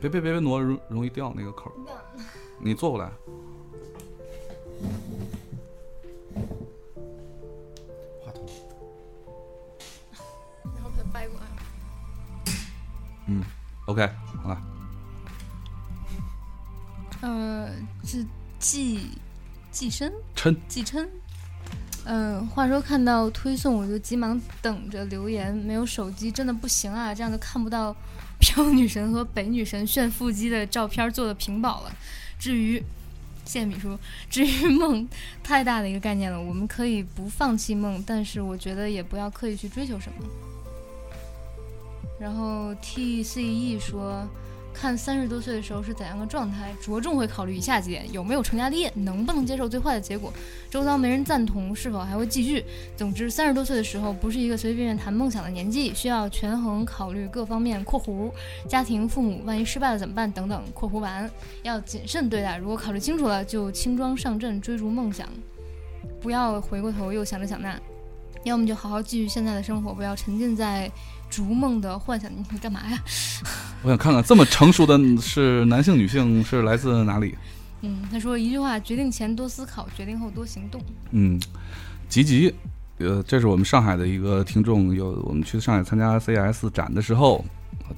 [0.00, 1.70] 别别别别挪，容容易掉那个口。
[2.58, 3.12] 你坐过来。
[8.24, 8.44] 话筒
[13.26, 13.42] 嗯
[13.86, 14.08] OK，
[14.42, 14.62] 好了，
[17.22, 17.70] 呃，
[18.04, 18.24] 是
[18.58, 19.10] 寄
[19.70, 21.06] 寄生称寄称。
[22.06, 27.96] 嗯、话说看到推送我就急忙等着留言，没有手机真的不行啊，这样就看不到
[28.38, 31.90] 飘女神和北女神炫腹肌的照片做的屏保了。
[32.38, 32.82] 至于，
[33.44, 33.98] 谢谢米叔。
[34.30, 35.08] 至于梦，
[35.42, 40.26] 太大的一个概念了，我们可以不放弃梦，但是我觉得也不要刻意去追求什么。
[42.18, 44.26] 然后 TCE 说，
[44.74, 50.32] 看三十多岁的时候是怎样的状态，着重会考虑以下几点：有没有成家立业，能不能接受最坏的结果，
[50.68, 52.64] 周遭没人赞同，是否还会继续。
[52.96, 58.30] 总之，三十多岁的时候不是一个随随便便谈梦想的年纪，需要权衡考虑各方面（括弧
[58.68, 61.30] 家庭、父母，万一失败了怎么办等等）（括弧完）
[61.62, 62.58] 要谨慎对待。
[62.58, 65.28] 如果考虑清楚了，就轻装上阵，追逐梦想，
[66.20, 67.80] 不要回过头又想这想那。
[68.42, 70.90] 要么就好好继续现在的生活，不要沉浸在
[71.30, 72.30] 逐梦的幻想。
[72.30, 72.98] 你你干嘛呀？
[73.82, 77.34] 我想看看这么成熟的是男性、女性是来自哪里？
[77.82, 80.80] 嗯，他说一句话：决定前多思考，决定后多行动。
[81.10, 81.38] 嗯，
[82.08, 82.54] 吉吉
[82.98, 87.44] 呃，这是我们上海的一个听众，有我们去上海参加 CS 展的时候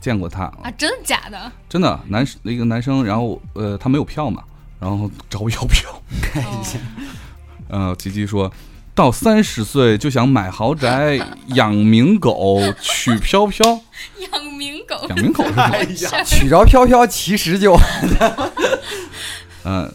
[0.01, 1.53] 见过他，啊，真的假的？
[1.69, 4.43] 真的男一个男生，然后呃他没有票嘛，
[4.81, 6.79] 然后找我要票，看一下
[7.69, 8.51] 呃，吉吉说
[8.96, 13.64] 到三十岁就想买豪宅、养名狗、娶飘飘，
[14.32, 15.62] 养名狗，养名狗是什么？
[15.64, 17.76] 哎呀，取着飘飘，其实就
[19.64, 19.92] 嗯，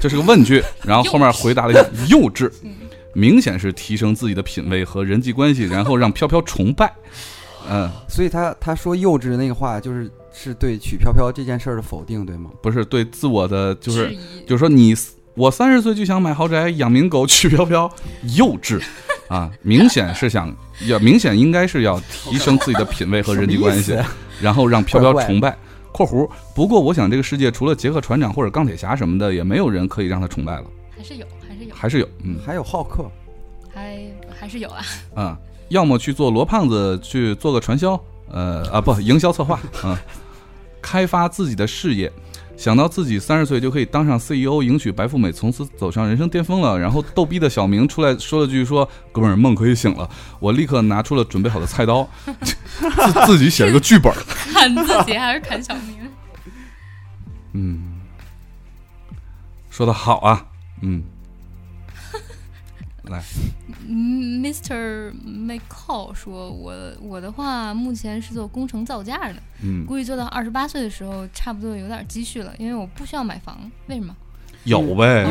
[0.00, 2.50] 这是个问句，然后后面回答了一下幼稚，
[3.12, 6.90] 明显是提升自己的品味和人际关系，然后让飘飘崇拜。
[7.70, 12.48] 嗯，所以他他说幼稚的那个话，就是是对取飘飘这件事儿的否定，对吗？
[12.62, 14.94] 不是对自我的，就是就是说你
[15.38, 17.88] 我三十岁就想买豪宅、养名狗、娶飘飘，
[18.36, 18.82] 幼稚
[19.28, 19.48] 啊！
[19.62, 20.52] 明显是想
[20.88, 23.96] 要，明显应该是要提升自己的品味和人际关系
[24.40, 25.56] 然后让飘飘怪怪崇拜。
[25.94, 30.64] （括弧）不过我想这个世界除了杰克船长或者钢铁侠什么的，也没有人可以让他崇拜了，
[30.96, 33.08] 还是有，还是有，还是有，嗯还有浩克，
[33.72, 33.96] 还
[34.40, 34.84] 还是有啊。
[35.14, 39.96] 啊，要么去做罗胖子去做个传销，呃啊不，营销策划，嗯、
[40.82, 42.12] 开发自己的事业。
[42.58, 46.76] 想到自己三十岁就可以当上 CEO，迎娶白富美，从此走上人生巅峰了。
[46.76, 54.12] 然后逗逼的小明出来说了句说：“哥们儿，梦可以醒了。”我立刻拿出了准备好的菜刀， 自自己写了个剧本。
[54.52, 55.96] 砍自己还是砍小明？
[57.52, 57.80] 嗯，
[59.70, 60.44] 说的好啊，
[60.82, 61.04] 嗯，
[63.10, 63.22] 来，
[63.86, 65.12] 嗯，Mr.
[65.24, 73.70] McCall 说，我我的话目前是做工程造价的，嗯，估计做到二十八岁的时候，差不多有点积蓄了，因为我不需要买房。
[73.86, 74.14] 为什么？
[74.68, 75.26] 有呗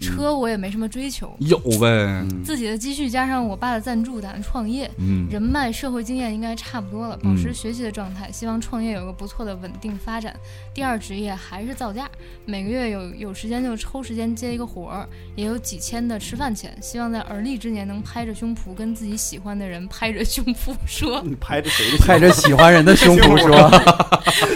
[0.00, 4.88] 车我也没什么追求，有呗，嗯，自己的积蓄加上我爸的赞助，打算创业。
[4.98, 10.34] 嗯，人脉、社会经验应该差不多了，保持学习的状态，希望创业有个不错的稳定发展。
[10.72, 12.08] 第二职业还是造价，
[12.46, 16.76] 每个月有有时间就抽时间接一个活儿，也有几千的吃饭钱。
[16.80, 23.68] 希望在而立之年能拍着胸脯跟自己喜欢的人拍着胸脯说你拍着谁的拍着喜欢人的胸脯说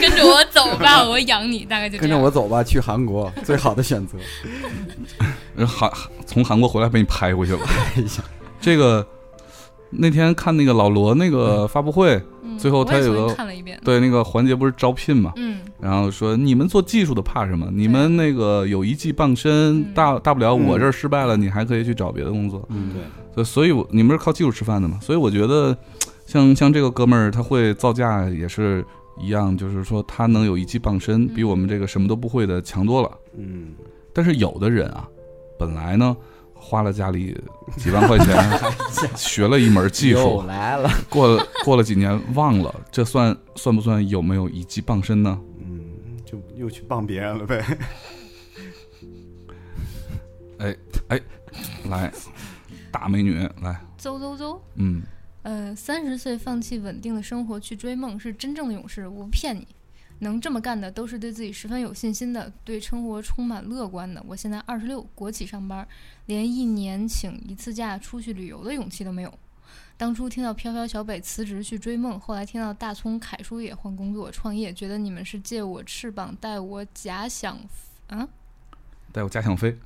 [0.01, 2.23] 跟着我走吧，我养你，大概就：“这跟着。
[2.23, 4.02] 我走吧，去韩国，最好的选择。
[5.57, 5.91] 人韩
[6.27, 7.61] 从韩国回来被你拍回去了。
[7.65, 8.25] 哎呀，
[8.61, 9.07] 这个
[9.91, 17.69] 那天看那个老罗那个发布会，嗯最后他有个看了一遍，对那个环节不是招聘嘛，嗯，然后说你们做技术的怕什么？
[17.73, 19.95] 你们那个有一技傍身，嗯。
[19.95, 22.67] 大大不了我嗯这儿失败了，你还可以去找别的工作。
[22.71, 22.93] 嗯，
[23.35, 24.99] 对，所以所以我你们是靠技术吃饭的嘛？
[25.01, 25.77] 所以我觉得，
[26.27, 28.85] 像像这个哥们儿，他会造价也是
[29.21, 33.11] 一样，就是说他能有一技傍身，比我们这个什么都不会的强多了。
[33.37, 33.73] 嗯，
[34.15, 35.09] 但是有的人啊，
[35.59, 36.17] 本来呢
[36.55, 37.37] 花了家里
[37.77, 38.61] 几万块钱
[39.17, 45.41] 学了一门技又术，来了，过了过了几年忘了，这算算不算有没有一技傍身呢？
[45.61, 47.65] 嗯，就又去傍别人了呗。
[50.59, 50.77] 哎
[51.09, 51.21] 哎
[51.91, 52.13] 来，
[52.93, 54.63] 大美女来，走走走。
[54.77, 55.03] 嗯，
[55.43, 59.67] 呃，三十岁放弃稳定的生活去追梦是真正的勇士，我不骗你。
[60.23, 64.25] 能这么干的都是对自己十分有信心的，对生活充满乐观的。
[64.27, 65.87] 我现在二十六，国企上班，
[66.27, 69.35] 连一年请一次假出去旅游的勇气都没有。
[69.97, 77.59] 当初听到飘飘小北辞职去追梦，后来听到大葱凯叔也换工作创业，觉得你们是借我翅膀带我假想，
[78.09, 78.29] 啊，
[79.13, 79.77] 带我假想飞。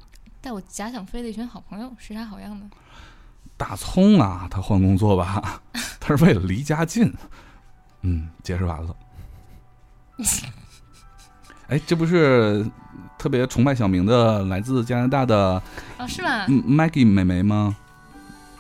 [0.40, 2.66] 带我假想飞的一群好朋友，是啥好样的？
[3.57, 5.62] 大葱啊，他换工作吧，
[5.99, 7.12] 他是为了离家近。
[8.03, 8.94] 嗯，解释完了。
[11.68, 12.64] 哎，这不是
[13.18, 15.61] 特别崇拜小明的来自加拿大的
[15.98, 16.46] 啊，是吗？
[16.48, 17.74] 嗯 Maggie 美眉吗？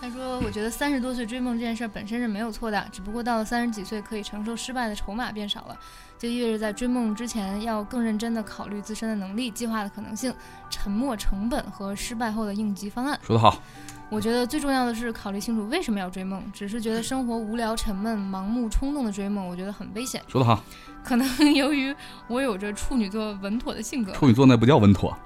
[0.00, 5.76] 他说：“我觉得三十多岁追梦这件事儿本身是没有错的，只不过到了三十几岁，可以承受失败的筹码变少了，
[6.18, 10.32] 就意味着在追梦之前要更认真的考虑自身的能力、计划的可能性、
[10.70, 13.18] 沉没成本和失败后的应急方案。
[13.22, 13.60] 说得好，
[14.08, 20.22] 我觉得最重要的是考虑清楚为什么要追梦，只是觉得生活无聊、沉闷、盲目、冲动的追梦，我觉得很危险。
[20.28, 20.62] 说得好。
[21.02, 21.94] 可能由于
[22.26, 25.16] 我有着处女座稳妥的性格，处女座那不叫稳妥，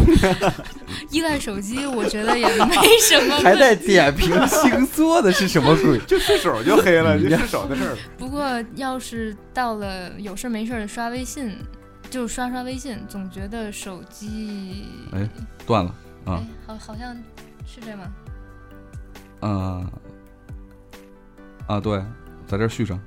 [1.10, 5.98] 依赖手机，我觉得也没什么还问在点评星座的是什么鬼？
[6.06, 7.96] 就失手就黑了，就失手的事儿。
[8.16, 11.54] 不过，要是到了有事没事的刷微信，
[12.08, 15.28] 就刷刷微信，总觉得手机，哎
[15.66, 15.94] 断了
[16.24, 17.14] 啊哎，好，好像
[17.66, 18.10] 是这吗？
[19.46, 19.86] 啊
[21.66, 22.02] 啊，对，
[22.46, 22.98] 在这续上。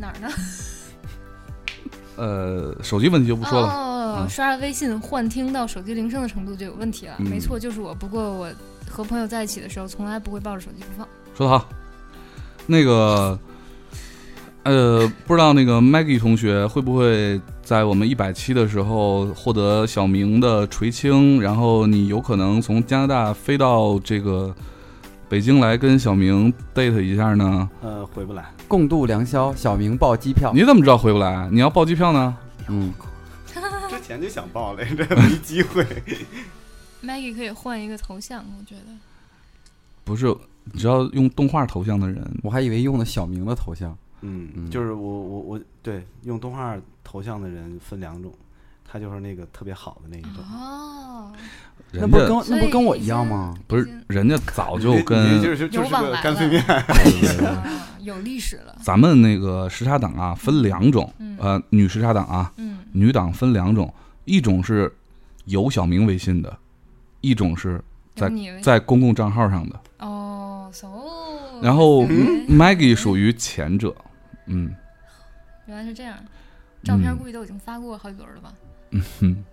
[0.00, 0.28] 哪儿呢？
[2.16, 3.68] 呃，手机问题就不说了。
[3.68, 7.14] 哦，嗯刷微信幻听到手机铃声的程度就有问题了。
[7.18, 7.94] 嗯没错，就是我。
[7.94, 8.52] 不过我
[8.88, 11.08] 和朋友在一起的时候，从来不会抱着手机不放。
[11.34, 11.68] 说得好。
[12.66, 13.38] 那个，
[14.64, 24.54] 呃，不知道那个 Maggie 同学会不会在我们一百期的时候获得小明的垂青，然后你有可能从加拿大飞到这个
[25.32, 27.66] 北京来跟小明 date 一下呢？
[27.80, 28.52] 呃，回不来。
[28.68, 30.52] 共度良宵，小明报机票。
[30.54, 31.48] 你怎么知道回不来？
[31.50, 32.36] 你要报机票呢？
[32.68, 32.92] 嗯，
[33.88, 35.82] 之前就想报来着，没机会。
[37.02, 38.92] Maggie 可以换一个头像，我觉得。
[40.04, 40.26] 不是，
[40.64, 43.96] 你知道用动画头像的人，我还以为用的小明的头像。
[44.20, 48.30] 嗯，嗯就是我我我对用动画头像的人分两种，
[48.84, 50.44] 他就是那个特别好的那一种。
[50.52, 51.32] 哦，
[51.92, 53.54] 那不跟那不跟我一样吗？
[53.66, 56.64] 不是人家早就跟就是就是个有往来了干脆面。
[58.02, 58.76] 有历史了。
[58.82, 63.92] 咱们那个时差党啊分两种，嗯呃，女时差党啊，嗯，女党分两种，
[64.24, 64.92] 一种是
[65.44, 66.56] 有小明微信的，
[67.20, 67.80] 一种是
[68.16, 68.28] 在
[68.60, 69.80] 在公共账号上的。
[70.00, 70.88] 哦，so，
[71.62, 73.94] 然后 嗯 Maggie 属于前者，
[74.46, 74.74] 嗯
[75.66, 76.16] 原来是这样，
[76.82, 78.52] 照片嗯估计都已经发过好几轮了吧？
[78.92, 79.44] 嗯哼，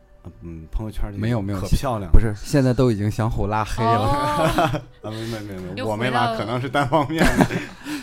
[0.41, 2.11] 嗯，朋友圈里没有没有可漂亮。
[2.11, 3.91] 不是，现在都已经相互拉黑了。
[3.91, 7.47] 哦， 啊，没没没没，我没拉，可能是单方面的。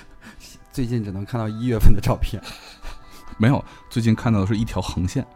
[0.72, 2.42] 最近只能看到一月份的照片。
[3.38, 5.26] 没有，最近看到的是一条横线。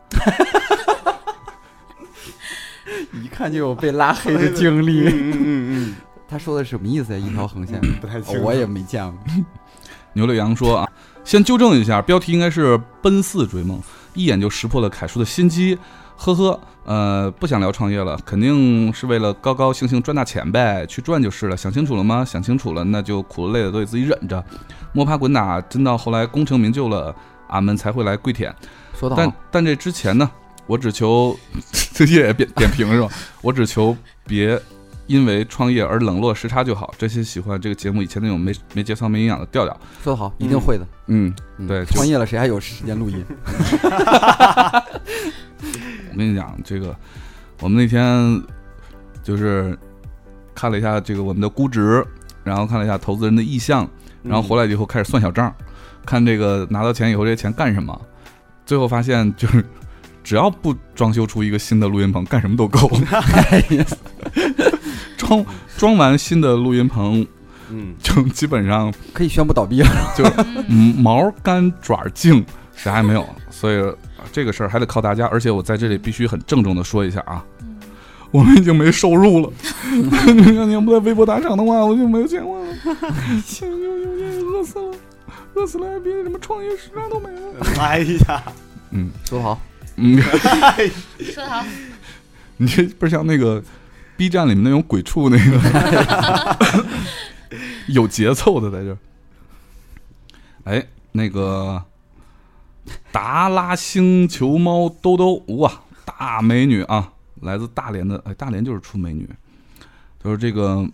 [3.12, 5.08] 一看就有被拉黑的经历。
[5.08, 5.34] 嗯
[5.90, 5.94] 嗯
[6.28, 7.18] 他说的是什么意思呀？
[7.18, 8.40] 一条横线，嗯，不太清楚。
[8.40, 9.18] 哦我也没见过。
[10.12, 10.88] 牛柳阳说啊，
[11.24, 13.80] 先纠正一下，标题应该是“奔四追梦”，
[14.14, 15.78] 一眼就识破了凯叔的心机。
[16.16, 21.56] 呵呵，呃，不想聊创业了，肯定是为了高高兴兴赚大钱呗，去赚就是了。
[21.56, 22.22] 想清楚了吗？
[22.22, 24.44] 想清楚了，那就苦了累了都得自己忍着，
[24.92, 27.14] 摸爬滚打，真到后来功成名就了，
[27.48, 28.54] 俺们才会来跪舔。
[28.60, 30.30] 但说的好，但这之前呢，
[30.66, 31.34] 我只求
[31.94, 33.08] 这 也点点评是吧？
[33.40, 33.96] 我只求
[34.26, 34.60] 别
[35.10, 36.94] 因为创业而冷落时差就好。
[36.96, 39.76] 这些喜欢这个节目以前那种没没节操、没营养的调调。
[40.04, 40.86] 说的好，一定会的。
[41.08, 43.24] 嗯，嗯对创业了谁还有时间录音？
[46.12, 46.94] 我跟你讲，这个
[47.60, 48.40] 我们那天
[49.24, 49.76] 就是
[50.54, 52.06] 看了一下这个我们的估值，
[52.44, 53.88] 然后看了一下投资人的意向，
[54.22, 55.52] 然后回来以后开始算小账，
[56.06, 58.00] 看这个拿到钱以后这些钱干什么。
[58.64, 59.64] 最后发现就是。
[60.22, 62.78] 只要不装修出一个新的录音棚，干什么都够。
[65.20, 65.44] 装
[65.76, 67.26] 装完新的录音棚，
[67.70, 69.88] 嗯，就基本上可以宣布倒闭了。
[70.68, 73.28] 嗯毛干爪净，啥也没有。
[73.50, 73.96] 所以呃
[74.32, 77.76] 这个事儿还得靠大家，而且我在这里必须很郑重的说一下啊，嗯
[78.30, 79.50] 我们已经没收入了。
[79.90, 82.76] 你要你要不在微博打赏的话，我就没有钱了。
[83.44, 84.94] 现在有有点饿死了，
[85.54, 87.80] 饿死了还比什么创业时差都没了。
[87.80, 88.42] 哎呀，
[88.90, 89.60] 嗯说的好，
[89.96, 90.20] 嗯，
[91.18, 91.64] 说的好，
[92.56, 93.62] 你这不是像那个
[94.20, 96.58] B 站里面那种鬼畜那个
[97.88, 98.98] 有节奏的在这儿。
[100.64, 101.82] 哎，那个
[103.10, 105.72] 达拉星球猫兜兜哇，
[106.04, 109.26] 大美女啊，来自大连的，哎，大连就是出美女。
[110.22, 110.86] 他说这个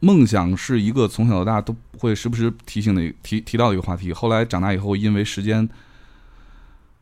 [0.00, 4.12] 梦想是一个从小到大都会时不时提醒的提提到一个话题。
[4.12, 5.68] 后来长大以后，因为时间，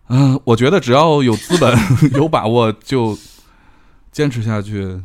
[0.09, 1.75] 嗯、我觉得只要有资本、
[2.13, 3.19] 有把握，就
[4.13, 5.03] 坚持下去。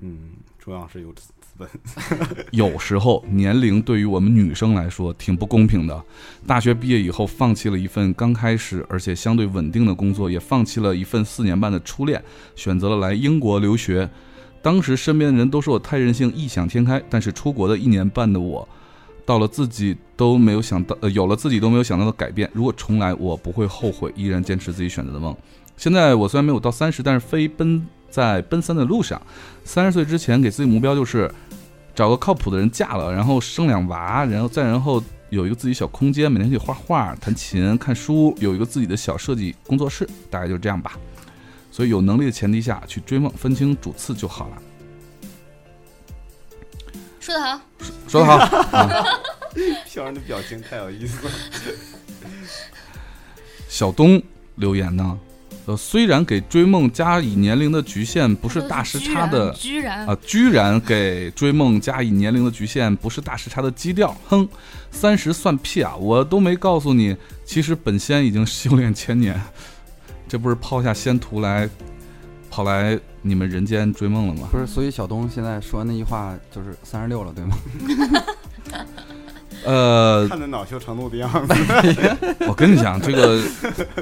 [0.00, 1.68] 嗯，主要是有资本。
[2.52, 6.04] 有时候年龄对于我们女生来说挺不公平的。
[6.46, 12.22] 大学毕业以后，放弃了一份刚开始而且相对稳定的工作，也放弃了一份四年半的初恋，
[12.54, 14.08] 选择了来英国留学。
[14.62, 18.68] 当时身边的人都说我太任性、异想天开，但是出国的一年半的我，
[19.24, 22.48] 到了自己都没有想到，呃，有了自己都没有想到的改变。
[22.52, 25.36] 如果重来，我不会后悔，依然坚持自己选择的梦。
[25.76, 29.20] 现在我虽然没有到三十，但是飞奔在奔三的路上。
[29.64, 31.30] 三十岁之前给自己目标就是
[31.94, 40.98] 找个靠谱的人嫁了，然后生两娃，然后再然后有一个自己小空间，每天去画画、弹琴、看书，有一个自己的小设计工作室，大概就这样吧。
[41.70, 44.62] 所以有能力的前提下去追梦，分清主次就好了。
[47.20, 47.60] 说得好，
[48.08, 48.36] 说得好，
[48.76, 49.04] 啊、
[49.86, 51.32] 小人的表情太有意思了。
[53.68, 54.20] 小东
[54.54, 55.18] 留言呢，
[55.68, 64.16] 呃，虽然给追梦加以年龄的局限不是大时差的居然，啊，居然给追梦加以年龄的局限，不是大时差的基调。
[64.26, 64.48] 哼，
[64.90, 65.94] 三十算屁啊！
[65.94, 67.14] 我都没告诉你，
[67.44, 69.38] 其实本仙已经修炼千年，
[70.26, 71.68] 这不是抛下仙途来，
[72.48, 74.48] 跑来你们人间追梦了吗？
[74.50, 77.58] 不是，所以小东现在说那句话就是三十六了，对吗？
[79.68, 81.54] 呃，看着恼羞成怒的样子，
[82.48, 83.38] 我跟你讲，这个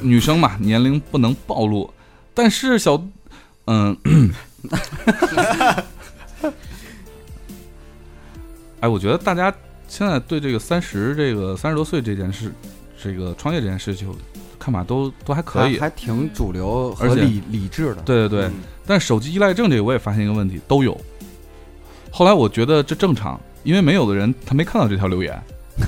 [0.01, 1.93] 女生嘛，年龄不能暴露，
[2.33, 3.03] 但是小，
[3.64, 3.97] 嗯，
[8.79, 9.53] 哎，我觉得大家
[9.89, 12.53] 现在对这个三十这个三十多岁这件事，
[13.03, 14.09] 这个创业这件事情
[14.61, 18.03] 看法都都还可以还，还挺主流和而且理理智的。
[18.03, 18.45] 对对对。
[18.45, 18.53] 嗯
[18.89, 20.97] 但手机依赖症这个我也发现一个问题，都有。
[22.12, 25.43] 后来我觉得这正常，因为没有的人他没看到这条留言。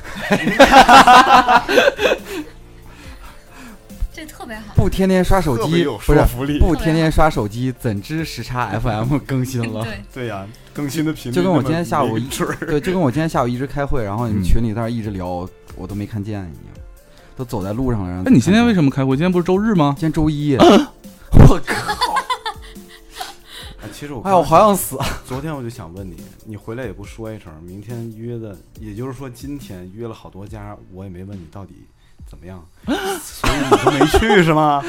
[4.13, 4.75] 这特别好。
[4.75, 6.59] 不天天刷手机，特别有不是服力。
[6.59, 9.85] 不天天刷手机，怎知时差 FM 更新了？
[9.85, 16.75] 对，对呀，更新的频率就跟我今天下午那么没准儿对，就跟我今天下午一直开会，然后你嗯群里在那儿一直聊，我都没看见一样，
[17.37, 18.23] 都走在路上了。
[18.25, 18.75] 那哎，你今天为么？
[18.75, 19.17] 什么开会？
[19.17, 19.95] 今天不是周日吗？
[19.97, 20.57] 今天周一，
[21.49, 21.88] 我靠！
[23.81, 24.99] 哎其实我哎，我好想死！
[25.25, 31.87] 昨天我就想问你，你回来也不说一声，明天约的，也就是说今天约了好多家，我也没问你到底
[32.27, 32.65] 怎么样，
[33.23, 34.83] 所以你都没去是吗？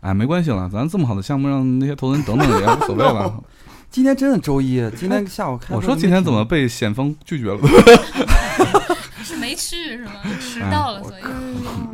[0.00, 3.42] 哎，没关系了，咱这么好的项目，让那些投资人等等也无所谓了。
[3.90, 5.74] 今天真的周一，今天下午开。
[5.74, 7.60] 我说今天怎么被险峰拒绝了？
[9.22, 10.12] 是没去是吗？
[10.40, 11.22] 迟哎到了，所以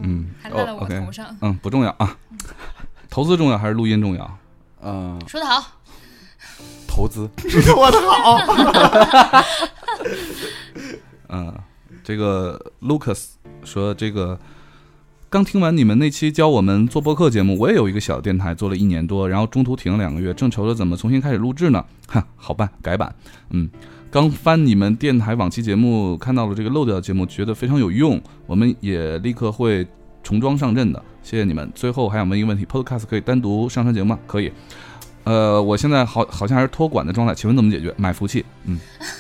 [0.03, 1.37] 嗯，还赖到哦我头上。
[1.41, 2.17] 嗯，不重要啊。
[3.11, 4.39] 投资重要还是录音重要？
[4.83, 5.63] 嗯说得好，
[6.91, 7.31] 投资？
[7.77, 8.39] 我操！
[11.31, 11.55] 嗯，
[12.03, 13.29] 这个 Lucas
[13.63, 14.37] 说这个
[15.29, 21.85] 刚听完你们那期教我们做播客节目，我也有一个小电台，做了一年多，然后中途停了两个月，正愁着怎么重新开始录制呢。
[22.09, 23.15] 哈，好办，改版。
[23.51, 23.71] 嗯，
[24.11, 29.87] 刚翻你们电台往期节目，看到了这个漏掉的节目，觉得非常有用，我们也立刻会
[30.25, 31.01] 重装上阵的。
[31.23, 31.71] 谢谢你们。
[31.75, 34.19] 最后还想问一个问题，Podcast 可以单独上传节目吗？
[34.27, 34.51] 可以。
[35.25, 37.95] 呃，我现在好好像还是托管的状态，请问怎么解决？
[37.97, 38.45] 买服务器。
[38.65, 38.79] 嗯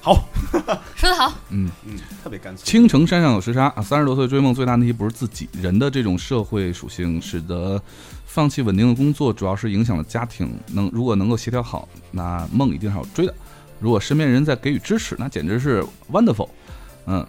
[0.00, 0.24] 好
[0.94, 1.68] 说的好，嗯。
[1.84, 2.64] 嗯，特别干脆。
[2.64, 3.82] 青城山上有时差啊！
[3.82, 7.82] 三十多岁追梦最大难题不是自己人的这种社会属性，使得
[8.24, 10.48] 放弃稳定的工作，主要是影响了家庭。
[10.68, 13.34] 能如果能够协调好，那梦一定是要追的。
[13.80, 16.48] 如果身边人在给予支持，那简直是 wonderful。
[17.06, 17.26] 嗯，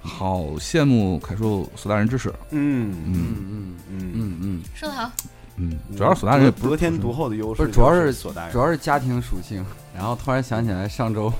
[0.00, 2.30] 好羡慕凯叔索大人支持。
[2.52, 5.12] 嗯嗯嗯嗯嗯嗯嗯，说得好，
[5.56, 9.64] 嗯，主要是索大人也不得天独厚的优势不是主要是索大人主要是家庭属性。
[9.94, 11.32] 然后突然想起来，上周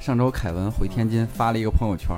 [0.00, 2.16] 上周凯文回天津发了一个朋友圈，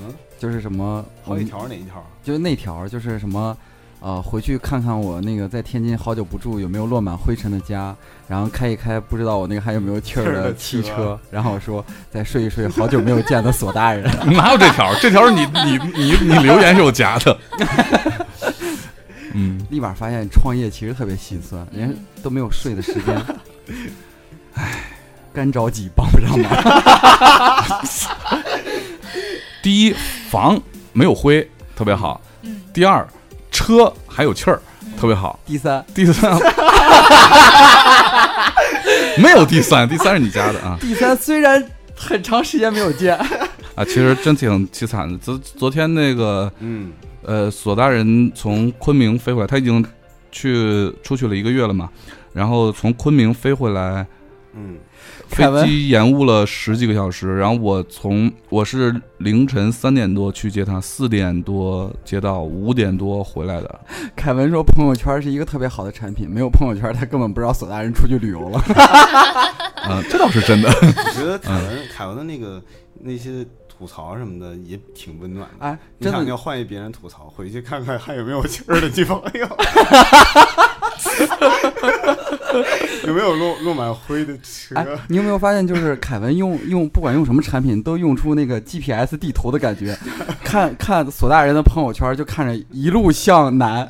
[0.00, 2.04] 嗯，就是什么好几，条哪一条？
[2.22, 3.56] 就是那条就是什么。
[4.00, 7.92] 呃，回去看看我那个在天津好久不住，有没有落满灰尘的家，
[8.28, 14.04] 然后开一开，不知道我那个还有没有气儿的的汽车车，然后说再睡一睡，好久没有见的索大人。
[14.32, 14.94] 哪有这条？
[15.00, 17.36] 这条是你你你你留言是有夹的。
[19.40, 23.24] 嗯，立马发现创业其实特别心酸，连都没有睡的时间。
[24.54, 24.82] 唉，
[25.32, 26.50] 干着急帮不上忙。
[29.62, 29.94] 第一，
[30.28, 30.60] 房
[30.92, 32.20] 没有灰，特别好。
[32.42, 33.06] 嗯，第二，
[33.52, 34.60] 车还有气儿，
[34.98, 35.38] 特别好。
[35.46, 36.36] 第三，第三，
[39.18, 41.64] 没有第三，第三是你家的啊第三虽然
[41.94, 43.16] 很长时间没有见，
[43.76, 43.84] 啊！
[43.84, 45.16] 其实真挺凄惨的。
[45.18, 46.90] 昨昨天那个嗯，
[47.28, 49.84] 呃，索大人从昆明飞回来，他已经
[50.32, 51.90] 去出去了一个月了嘛，
[52.32, 54.06] 然后从昆明飞回来，
[54.54, 54.78] 嗯，
[55.28, 63.80] 飞凯文机延误了十几个小时，然后我从我是凌晨三点多去接他，四点多接到，五点多回来的。
[64.16, 68.58] 凯文说朋友圈是一个特别好的产品，没有朋友圈他根本不知道索大人出去旅游了。
[69.86, 70.70] 嗯、 这倒是真的。
[70.70, 72.62] 我觉得凯文凯文的那个
[73.02, 73.44] 那些
[73.78, 75.64] 吐槽什么的也挺温暖的。
[75.64, 79.48] 哎，真的，你要换一别人吐槽，回去看看还有没有气儿的女朋友，
[83.06, 84.74] 有没有落落满灰的车？
[84.74, 89.96] 哎，你有没有发现，就是凯文用用不管用什么产品，都用出那个 GPS 地图的感觉。
[90.42, 93.88] 看看索大人的朋友圈，就看着一路向南，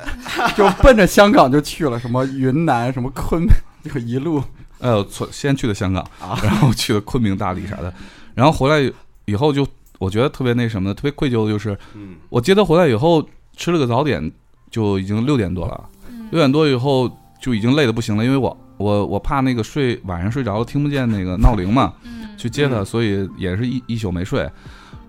[0.55, 3.49] 就奔着香港就去了，什么云南，什么昆明，
[3.91, 4.43] 就一路
[4.77, 7.91] 呃，从先去的香港，啊然后去了昆明、大理啥的，
[8.35, 8.93] 然后回来
[9.25, 9.65] 以后就
[9.99, 13.23] 我觉得特别那什么的，特别愧疚的就是嗯，我接他回来以后
[13.55, 14.31] 吃了个早点，
[14.71, 15.89] 就已经六点多了，
[16.31, 17.07] 六点多以后
[17.39, 22.85] 就已经累得不行了，因为我我我怕那个睡晚上睡着了听不见那个闹铃嘛，嗯，去接他，嗯。
[22.85, 24.49] 所以也是一一宿没睡。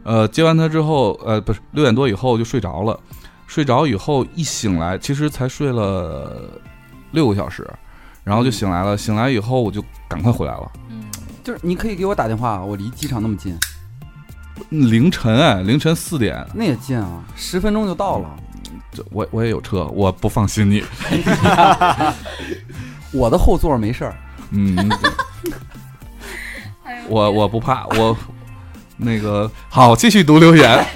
[0.02, 2.98] 呃，接完他之后，呃，不是六点多以后就睡着了，
[3.46, 6.58] 睡着以后一醒来，其实才睡了
[7.12, 7.68] 六个小时，
[8.24, 8.96] 然后就醒来了。
[8.96, 10.72] 醒来以后我就赶快回来了。
[10.88, 11.04] 嗯，
[11.44, 13.54] 就是你可以给我打电话，我离机场那么近，
[14.68, 18.36] 凌晨哎，凌晨四点，那也近啊，十分钟就到了。
[18.92, 20.84] 这我我也有车，我不放心你。
[23.12, 24.16] 我的后座没事儿，
[24.50, 24.76] 嗯，
[27.08, 28.16] 我我不怕，我
[28.96, 30.86] 那个好，继续读留言。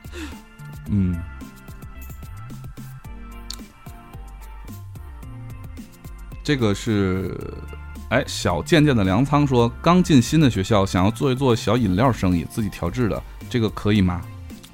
[0.90, 1.18] 嗯，
[6.42, 7.38] 这个是，
[8.10, 14.20] 哎，小贱贱的粮仓说，刚进新的学校，想要做一做小饮料生意，自己调制的，这个可以吗？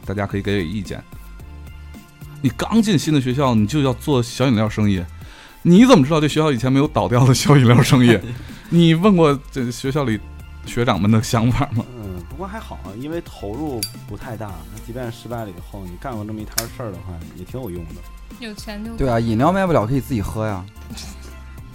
[0.07, 1.03] 大家可以给给意见。
[2.41, 5.05] 你刚进新的学校，你就要做小饮料生意，
[5.61, 8.18] 你怎么知道这学校以前没有倒掉的小饮料生意？
[8.70, 10.18] 你问过这学校里
[10.64, 11.84] 学长们的想法吗？
[11.95, 14.51] 嗯，不过还好啊，因为投入不太大，
[14.87, 17.97] 即便失败了以后，你干过这么一摊事儿的话，也挺有用的。
[18.41, 20.64] 有钱就对啊，饮料卖不了可以自己喝呀。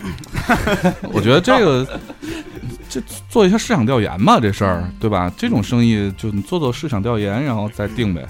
[1.13, 1.99] 我觉得这个，
[2.89, 5.31] 这做一下市场调研嘛，这事儿嗯对吧？
[5.37, 8.27] 这种生意就你做做市场调研，然后再定呗。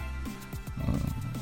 [0.79, 0.93] 嗯，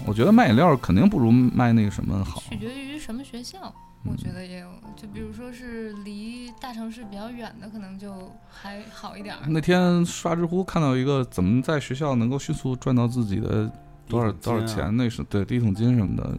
[0.06, 2.42] 我觉得卖饮料肯定不如卖那个什么好。
[2.50, 3.74] 取决于什么学校，
[4.04, 4.68] 我觉得也有。
[4.96, 9.42] 就比如说是离大城市比较远的，可能就还好一点儿。
[9.48, 13.72] 那天刷知乎看到一个怎么在学校能够迅速赚到自己的
[14.10, 14.66] 多少多少？
[14.66, 16.38] 钱，那是对第一桶金什么的，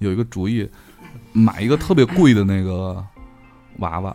[0.00, 0.68] 有一个主意，
[1.32, 3.02] 买一个特别贵的那个
[3.78, 4.14] 娃娃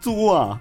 [0.00, 0.60] 租啊，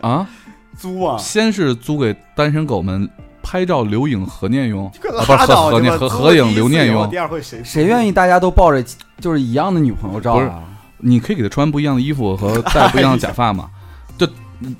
[0.00, 0.28] 啊，
[0.76, 1.18] 租啊！
[1.18, 3.08] 先是租给单身狗们
[3.42, 8.82] 拍照留影合念用，不是合合合合影留念用第二回谁谁愿意大家都抱着
[9.20, 10.64] 就是一样的女朋友照啊？
[10.98, 13.68] 你可以给他穿不一样的衣服和戴不一样的假发嘛，
[14.16, 14.26] 就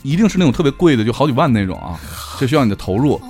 [0.02, 1.98] 一定是那种特别贵的，就好几万那种啊，
[2.38, 3.22] 就需要你的投入，哦，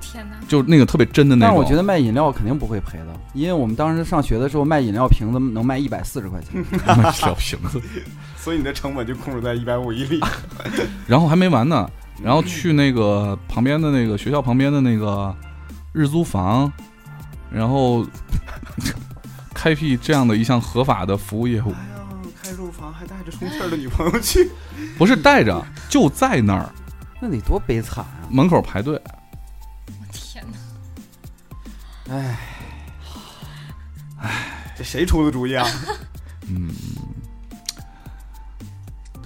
[0.00, 0.36] 天哪！
[0.46, 1.54] 就那个特别真的那种。
[1.54, 6.62] 但我觉得卖饮料肯定不会赔的，因为我们当时上学的时候卖饮料瓶子能卖一百四十块钱。
[6.86, 7.80] 得小瓶子，
[8.44, 10.20] 所以你的成本就控制在一百五一粒。
[11.08, 11.88] 然后还没完呢，
[12.22, 15.34] 然后去那个旁边的那个学校旁边的那个
[15.92, 16.70] 日租房，
[17.50, 18.06] 然后
[19.54, 22.04] 开辟这样的一项合法的服务业务哎，呀，
[22.42, 24.50] 开入房还带着充气儿的女朋友去，
[24.98, 26.68] 不是带着，就在那儿
[27.22, 28.28] 那得多悲惨啊！
[28.28, 29.00] 门口排队。
[29.86, 30.44] 我天
[32.06, 32.14] 哪！
[32.14, 32.36] 哎，
[34.76, 35.66] 这谁出的主意啊？
[36.48, 36.68] 嗯，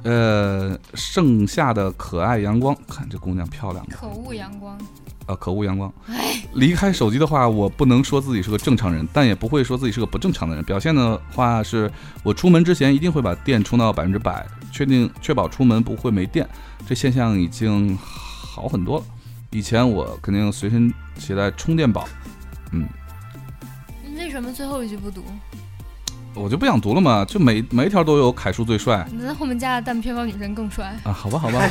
[0.04, 4.78] 呃，盛夏的可爱阳光，看这姑娘漂亮的可恶阳光！
[5.26, 5.92] 啊，可恶阳光。
[6.06, 10.64] 哎，离开手机的话，我不能说自己是个正常人，但也不会说自己是个不正常的人。
[10.64, 11.90] 表现的话是，
[12.22, 16.48] 我出门之前一定会把电充到百分之百，确定确保出门不会没电。
[16.86, 19.04] 这现象已经好很多了。
[19.50, 22.08] 以前我肯定随身携带充电宝，
[22.72, 22.86] 嗯，
[24.06, 25.22] 你为什么最后一句不读？
[26.34, 30.94] 我就不想读了嘛，就每每一条都有凯叔最帅你在后面加的但偏方女神更帅。
[31.02, 31.68] 啊，好吧好吧，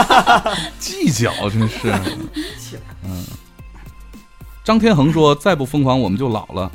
[0.78, 1.92] 计较真是，
[3.04, 3.24] 嗯。
[4.64, 6.70] 张天恒说：“再不疯狂，我们就老了。”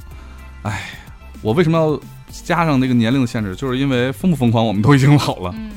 [0.63, 0.89] 哎，
[1.41, 1.99] 我为什么要
[2.31, 3.55] 加上那个年龄的限制？
[3.55, 5.53] 就是因为疯不疯狂，我们都已经老了。
[5.55, 5.71] 嗯，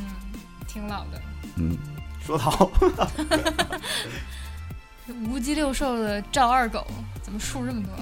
[0.67, 1.21] 挺老的。
[1.57, 1.77] 嗯，
[2.25, 2.71] 说得好，
[5.29, 6.87] 无鸡六兽的赵二狗，
[7.23, 7.93] 怎么数这么多？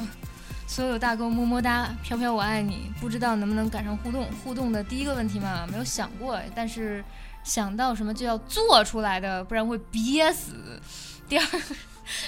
[0.75, 2.91] 所有大哥么么哒，飘飘我爱你。
[3.01, 4.27] 不知道能不能赶上互动？
[4.43, 7.05] 互动的第一个问题嘛，没有想过，但是
[7.45, 10.83] 想到什么就要做出来的，不然会憋死。
[11.29, 11.47] 第二，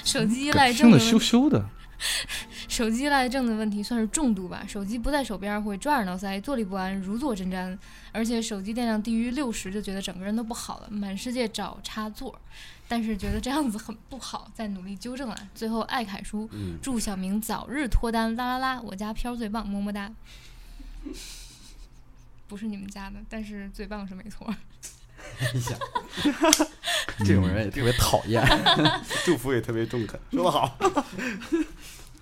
[0.05, 1.67] 手机依赖症的，羞羞的。
[2.69, 4.63] 手机依赖症的问题算是重度吧。
[4.69, 7.77] 手机不在手边会抓耳挠腮，坐立不安，如坐针毡。
[8.13, 12.39] 而且手机电量低于六十就觉得整个人都不好了，满世界找插座。
[12.89, 15.37] 但是觉得这样子很不好，在努力纠正了。
[15.55, 18.81] 最后爱凯叔，嗯，祝小明早日脱单，啦啦啦！
[18.83, 20.11] 我家飘最棒，么么哒。
[22.49, 24.47] 不是你们家的，但是最棒是没错。
[25.41, 25.79] 哎呀，
[27.25, 28.41] 这种人也特别讨厌。
[29.25, 30.79] 祝福也特别中肯，说得好。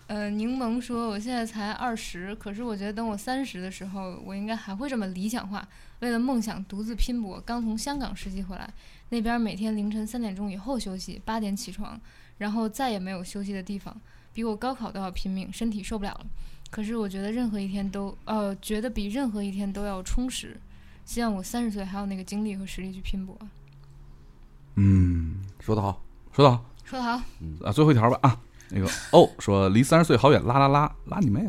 [0.07, 5.67] 呃，柠檬说我现在才二十，可是我觉得等我三十的时候，我应该还会这么理想化，
[6.01, 7.39] 为了梦想独自拼搏。
[7.45, 8.73] 刚从香港实习回来，
[9.11, 12.01] 那边每天凌晨三点钟以后休息，八点起床，
[12.39, 13.97] 然后再也没有休息的地方，
[14.33, 16.27] 比我高考都要拼命，身体受不了了。
[16.71, 20.57] 可是我觉得任何一天都，呃，觉得比任何一天都要充实。
[21.05, 23.39] 希望我三十岁还有那个精力和实力去拼搏。
[24.77, 26.03] 嗯，说得好，
[26.33, 27.23] 说得好说得好，
[27.63, 28.41] 啊，最后一条吧啊。
[28.75, 31.41] 那个哦，说离三十岁好远，拉拉拉拉你妹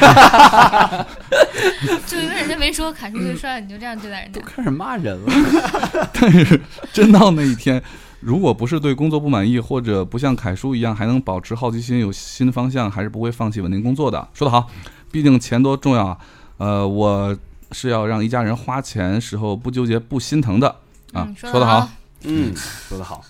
[0.00, 1.06] 啊！
[2.06, 4.46] 就因为人家没说凯叔最帅，你就这样对待人家都。
[4.46, 5.30] 开始骂人了。
[6.14, 6.58] 但是
[6.90, 7.82] 真到那一天，
[8.20, 14.26] 如果不是对工作不满意，或者不像凯叔一样还能保持好奇心、有新方向，还是不会放弃稳定工作的。
[14.32, 14.66] 说得好，
[15.10, 16.18] 毕竟钱多重要啊。
[16.56, 17.36] 呃，我
[17.72, 20.68] 是要让一家人花钱时候不纠结、不心疼的
[21.12, 21.26] 啊。
[21.28, 21.88] 嗯，说得好，
[22.22, 23.22] 嗯，说得好。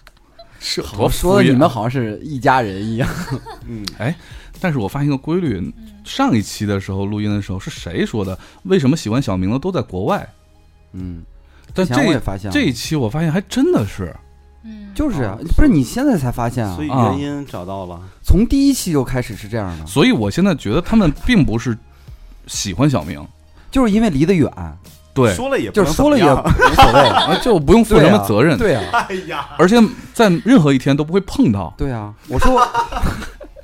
[0.63, 3.09] 是我说的你们好像是一家人一样。
[3.69, 4.15] 嗯，哎
[4.61, 8.39] 但是我发现一个规律，上一期的时候录音的时候是谁说的？
[8.63, 10.27] 为什么喜欢小明的都在国外？
[10.93, 11.25] 嗯，
[11.75, 14.15] 但之前我也这发现这一期我发现还真的是，
[14.63, 16.89] 嗯，就是啊哦，不是你现在才发现啊所以？
[16.89, 18.01] 啊原因找到了。
[18.23, 21.77] 从第一期就开始是这样的，所以我现在觉得他们并不是
[22.47, 23.27] 喜欢小明，
[23.69, 24.49] 就是因为离得远，
[25.15, 27.09] 对，说了也不就是说了也无所谓。
[27.09, 29.77] 啊， 就不用负什么责任，对啊，哎呀，而且
[30.15, 32.67] 在任何一天都不会碰到，对啊，我说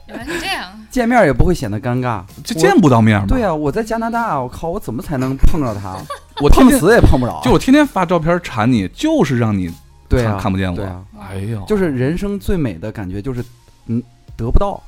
[0.07, 0.65] 原来是这样。
[0.91, 2.23] 见面也不会显得尴尬。
[2.43, 3.27] 就见不到面嘛。
[3.29, 5.97] 对啊，我在加拿大，我靠，我怎么才能碰着他？
[6.41, 7.41] 我碰死也碰不着。
[7.45, 9.71] 就我天天发照片缠你，就是让你
[10.09, 13.45] 对啊，看看不见我对啊，哎呦，就是人生最美的感觉就是，
[13.87, 14.03] 嗯，
[14.35, 14.83] 得不到。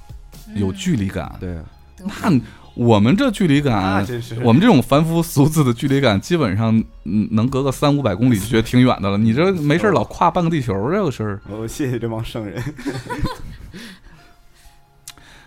[0.55, 1.31] 有距离感。
[1.39, 1.55] 对，
[1.99, 2.31] 那
[2.75, 4.07] 我们这距离感，
[4.43, 9.19] 我们这种凡夫俗子的距离感，基本上嗯能隔个三五百公里就觉得挺远的了。
[9.19, 12.63] 你这没事儿老跨半个地球这个事儿，我谢谢这帮圣人。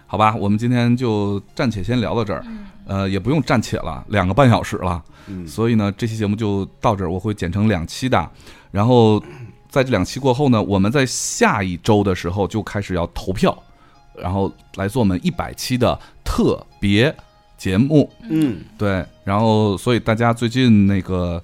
[0.05, 0.35] 好吧？
[0.35, 5.01] 我们今天就暂且先聊到这儿，嗯呃，也不用暂且了，两个半小时了。
[5.25, 8.29] 嗯，所以呢，这期节目就到这儿，我会剪成两期的。
[8.69, 9.19] 然后
[9.69, 13.57] 在这两期过后呢，我们在下一周的时候就开始要投票，
[14.15, 17.15] 然后来做我们一百期的特别
[17.57, 18.11] 节目。
[18.29, 21.41] 嗯，对，然后所以大家最近那个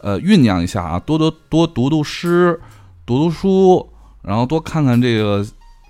[0.00, 2.58] 呃酝酿一下啊，多多多读读诗，
[3.04, 3.86] 读读书，
[4.22, 5.46] 然后多看看这个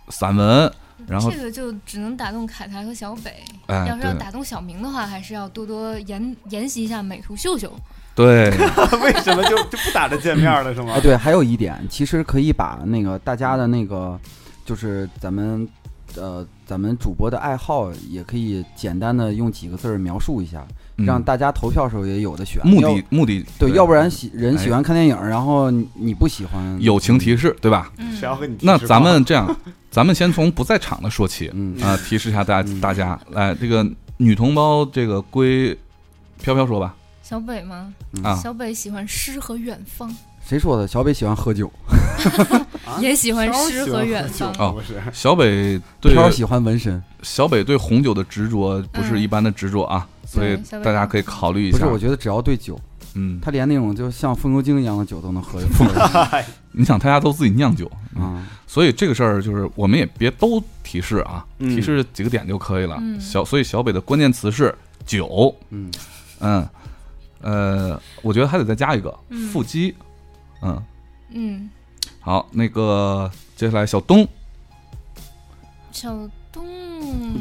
[0.08, 0.72] 散文，
[1.06, 3.32] 然后这个就只能打动凯凯和小北。
[3.66, 7.72] 哎要是要打动小明的话，还是要多多研研习一下美图秀秀。
[8.16, 8.50] 对，
[9.00, 10.98] 为什么就就不打着见面了是吗哎，？
[11.00, 14.18] 对，还有一点，其实可以把那个大家的那个，
[14.64, 15.68] 就是咱们
[16.16, 20.66] 呃咱们主播的爱好，也可以简单的用几个字儿描述一下，
[20.98, 21.06] 嗯。
[21.06, 22.60] 让大家投票的时候也有的选。
[22.62, 26.76] 目要的目的对，要不然喜人哎喜欢看电影，然后你你不喜欢。
[26.78, 27.90] 友情提示，对吧？
[27.96, 28.14] 嗯。
[28.14, 29.56] 谁，要和你提那咱们这样，
[29.90, 31.80] 咱们先从不在场的说起嗯。
[31.80, 32.78] 啊、提示一下大嗯。
[32.82, 35.74] 大家，来，这个女同胞这个归
[36.42, 37.94] 飘飘说吧，小北吗？
[38.12, 38.36] 嗯啊。
[38.36, 40.14] 小北喜欢诗和远方，
[40.48, 40.88] 谁说的？
[40.88, 41.70] 小北喜欢喝酒，
[42.86, 44.50] 啊 也喜欢飘诗和远方。
[44.58, 44.98] 哦不是？
[45.12, 47.02] 小北对飘喜欢纹身。
[47.22, 51.78] 小北对红酒的执着不是嗯一般的执着啊，所以大家可以考虑一下。
[51.78, 52.80] 不是，我觉得只要对酒，
[53.12, 55.60] 嗯，他连那种就像风油精一样的酒都能喝。
[56.72, 62.96] 你想他家都自己酿酒，啊，所以这个事儿就是我们也别都提示啊，嗯提示几个点就可以了。
[63.02, 64.74] 嗯小所以小北的关键词是
[65.04, 65.90] 酒，嗯，
[66.40, 66.66] 嗯，
[67.42, 69.94] 呃，我觉得还得再加一个嗯腹肌，
[70.62, 70.82] 嗯，
[71.30, 71.70] 嗯，
[72.20, 74.26] 好，那个接下来小东，
[75.92, 76.16] 小
[76.52, 76.64] 东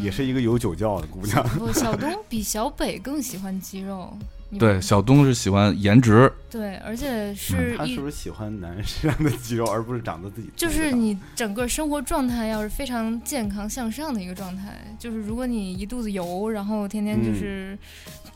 [0.01, 1.43] 也是一个有酒窖的姑娘。
[1.57, 4.15] 不，小东比小北更喜欢肌肉。
[4.49, 10.49] 你对，小东是喜欢颜值，对，而且是一他是不是喜欢男人身上的肌肉，而不是长得自己？
[10.55, 17.77] 就是你整个生活状态要是非常健康向上的一个状态，就是如果你一肚子油，然后天天就是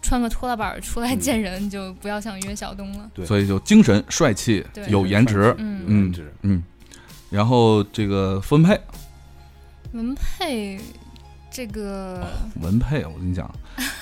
[0.01, 3.09] 穿个拖拉板出来嗯见人，就不要想约小东了。
[3.13, 6.13] 对所以就精神帅气，有颜值，嗯嗯。
[6.41, 6.63] 嗯，
[7.29, 8.77] 然后这个分配
[9.93, 10.77] 文配
[11.49, 12.27] 这个
[12.61, 13.49] 文配，我跟你讲，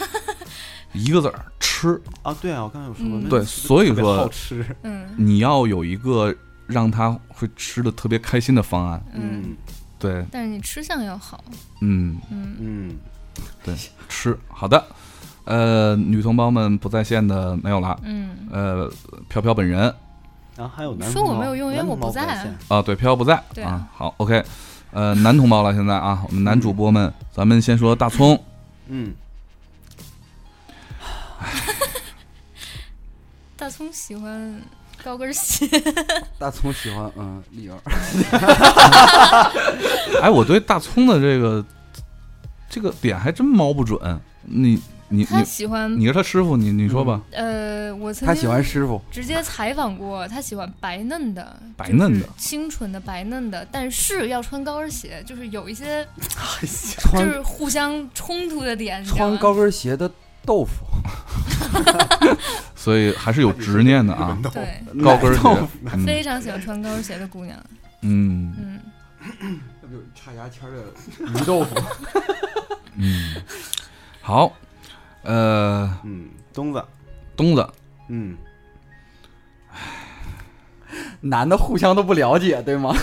[0.93, 3.29] 一个字儿吃，啊，对啊，我刚才有说过，嗯。
[3.29, 5.07] 对所以说好吃，嗯。
[5.17, 6.33] 你要有一个
[6.67, 9.57] 让他会吃的特别开心的方案，嗯，嗯。
[9.99, 11.43] 对，但是你吃相要好，
[11.81, 12.55] 嗯，嗯。
[12.59, 12.95] 嗯，
[13.63, 13.75] 对，
[14.07, 14.83] 吃好的。
[15.45, 17.99] 呃，女同胞们不在线的没有了。
[18.03, 18.91] 嗯，呃，
[19.27, 19.93] 飘飘本人
[20.55, 23.87] 然后还有男说同胞我没有用因为我不在啊对，飘飘不在对啊。
[23.95, 24.43] 好，OK，
[24.91, 28.39] 呃，男同胞了，现在啊，我们男主播们，咱们先说大葱，
[28.89, 29.11] 嗯，
[33.57, 34.61] 大葱喜欢
[35.03, 35.67] 高跟鞋，
[36.39, 37.77] 大葱喜欢嗯丽儿，
[40.21, 41.63] 哎，我对大葱的这个
[42.69, 43.99] 这个点还真瞄不准。
[44.43, 44.79] 你
[45.09, 47.21] 你他你喜欢你是他师傅，你你说吧。
[47.31, 52.19] 呃，我曾经他喜欢师傅，直接采访过，他喜欢白嫩的，白嫩的。
[52.19, 56.23] 就是清纯的白嫩的，但是要穿高跟鞋，就是有一些就
[56.99, 59.25] 穿是互相冲突的点，你知道吗？
[59.25, 60.09] 穿高跟鞋的
[60.45, 60.85] 豆腐，
[62.75, 64.37] 所以还是有执念的啊。
[64.53, 65.67] 对，高跟鞋
[66.05, 67.57] 非常喜欢穿高跟鞋的姑娘，
[68.01, 68.53] 嗯。
[68.57, 68.79] 嗯，
[69.81, 70.85] 那不就是插牙签的
[71.19, 71.75] 鱼豆腐？
[72.95, 73.35] 嗯，
[74.21, 74.53] 好，
[75.23, 76.83] 呃，嗯，东子，
[77.35, 77.69] 东子，
[78.07, 78.37] 嗯，
[81.19, 82.95] 男的互相都不了解，对吗？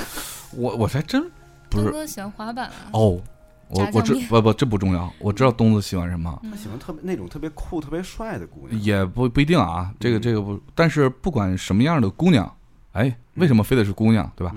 [0.52, 1.30] 我我还真
[1.68, 1.84] 不是。
[1.84, 3.20] 东哥喜欢滑板啊，哦，
[3.68, 6.50] 我我知不不这不重要，我知道东子喜欢什么，嗯。
[6.50, 8.80] 他喜欢特别那种特别酷、特别帅的姑娘。
[8.80, 10.20] 也不不一定啊，这个嗯。
[10.20, 12.50] 这个不，但是不管什么样的姑娘，
[12.92, 14.54] 哎，为什么非得是姑娘，对吧？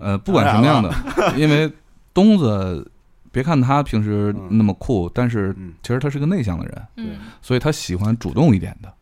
[0.00, 0.94] 呃，不管什么样的，
[1.36, 1.70] 因为
[2.14, 2.90] 东子，
[3.30, 4.58] 别看他平时嗯。
[4.58, 7.16] 那么酷，但是嗯，其实他是个内向的人，嗯。
[7.40, 8.92] 所以他喜欢主动一点的。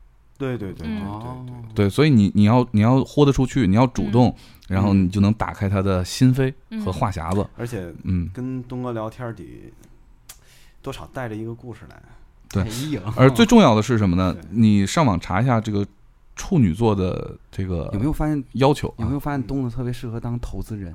[0.41, 0.99] 对对对对对
[1.75, 4.35] 对，对，所以你你要你要豁得出去，你要主动，
[4.69, 7.47] 然后嗯你就能打开他的心扉嗯和话匣子。
[7.57, 9.45] 而且嗯，跟东哥聊天得
[10.83, 12.03] 多少带着一个故事来。
[12.53, 12.65] 对
[13.15, 14.35] 而最重要的是什么呢？
[14.51, 15.87] 你上网查一下这个
[16.35, 18.43] 处女座的这个有没有发现？
[18.55, 18.95] 要求啊？
[18.99, 20.93] 有没有发现东子特别适合当投资人？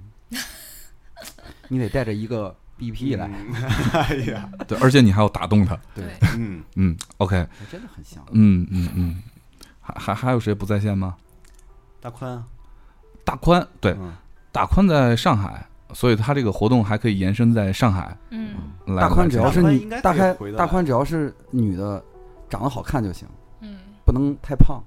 [1.70, 3.54] 你得带着一个 BP 来，嗯
[3.94, 5.80] 哎呀，对，而且你还要打动他。
[5.96, 8.22] 对对，嗯，嗯，OK，还真的很像。
[8.32, 9.24] 嗯嗯嗯，
[9.86, 11.16] 还还还有谁不在线吗？
[12.02, 12.44] 大宽啊，
[13.24, 14.12] 大宽，对，嗯，
[14.52, 18.56] 大宽在上海，所以他这个活动还可以延伸在上海嗯，
[18.98, 22.04] 大宽只要是女大宽大宽只要是女的，
[22.50, 23.28] 长得好看就行，
[23.62, 24.84] 嗯，不能太胖，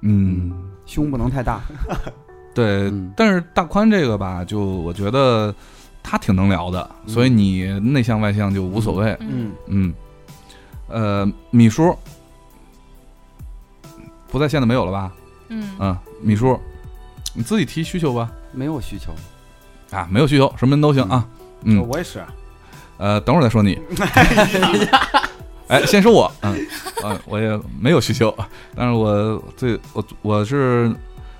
[0.00, 0.52] 嗯，
[0.86, 1.60] 胸不能太大。
[2.54, 5.54] 对，嗯但是大宽这个吧，就我觉得
[6.02, 9.16] 他挺能聊的，嗯所以你内向外向就无所谓。
[9.20, 9.94] 嗯，嗯，
[10.88, 11.94] 呃，米叔
[14.34, 15.12] 不在线的没有了吧？
[15.46, 16.58] 嗯，嗯，米叔，
[17.34, 18.28] 你自己提需求吧。
[18.50, 19.14] 没有需求，
[19.96, 21.24] 啊，没有需求，什么人都行啊。
[21.62, 22.20] 嗯，我也是，
[22.98, 23.80] 呃，等会儿再说你。
[25.68, 26.66] 哎，先说我，嗯
[27.04, 28.36] 嗯，我也没有需求，
[28.74, 30.92] 但是我最我我是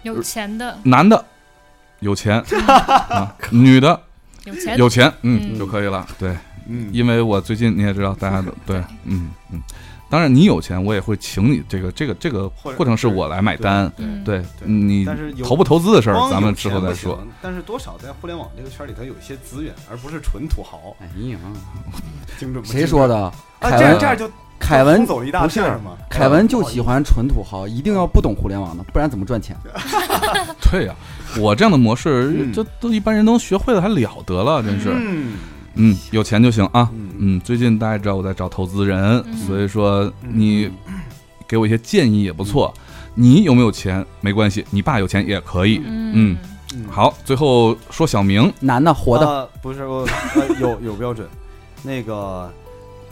[0.04, 1.24] 有钱的，男的，
[1.98, 2.38] 有钱。
[3.10, 4.00] 啊，女的。
[4.44, 5.58] 有钱，有钱，嗯嗯。
[5.58, 6.06] 就可以了。
[6.16, 6.36] 对，
[6.68, 9.60] 嗯，因为我最近你也知道，大家都对，嗯 嗯，
[10.14, 13.92] 当然你有钱，我也会请你，这个这个这个过程是我来买单。
[13.96, 15.04] 嗯，对对你
[15.42, 17.18] 投不投资的事儿，咱们之后再说。
[17.42, 20.94] 但是多少在互联网这个圈里头有一些资源，而不是纯土豪。
[21.00, 21.36] 哎呀，
[22.38, 22.70] 精准不？
[22.70, 23.08] 谁说？
[23.08, 23.16] 的？
[23.24, 25.96] 啊，凯文这样这样就凯文走了一大不是片儿嘛。
[26.08, 29.56] 凯文就喜欢纯土豪，一定要不懂互联网的，不然怎么赚钱？
[30.70, 30.94] 对呀，
[31.40, 34.92] 我这样的模式，嗯这都一般人都学会了，还了得了，真是。
[34.94, 35.32] 嗯
[35.76, 36.88] 嗯，有钱就行啊。
[36.94, 40.94] 嗯嗯，最近大家知道我在找投资人，嗯所以说你嗯
[41.46, 42.72] 给我一些建议也不错。
[43.16, 45.80] 你有没有钱没关系，你爸有钱也可以。
[45.86, 46.36] 嗯
[46.74, 51.28] 嗯，好，最后说小明，男的活的，呃不是我呃有有标准，
[51.84, 52.52] 那个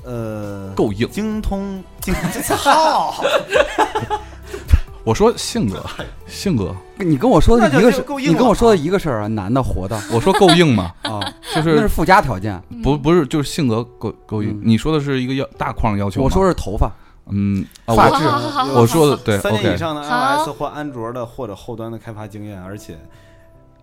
[0.04, 1.08] 呃够硬。
[1.10, 3.14] 精通精 操，
[5.04, 5.84] 我说性格，
[6.26, 10.00] 性格，你跟我说的一个是，够硬你跟我说的一个事儿啊，男的活的。
[10.12, 11.20] 我说够硬嘛，啊，
[11.54, 12.62] 就是那是是附加条件。
[12.82, 14.50] 不不是就是性格够够硬。
[14.50, 14.60] 嗯。
[14.62, 16.90] 你说的是一个要大框要求吗，我说是头发，
[17.30, 18.24] 嗯发质。
[18.74, 22.96] 我说的对三年以上的 iOS 或安卓的或者后端的开发经验，而且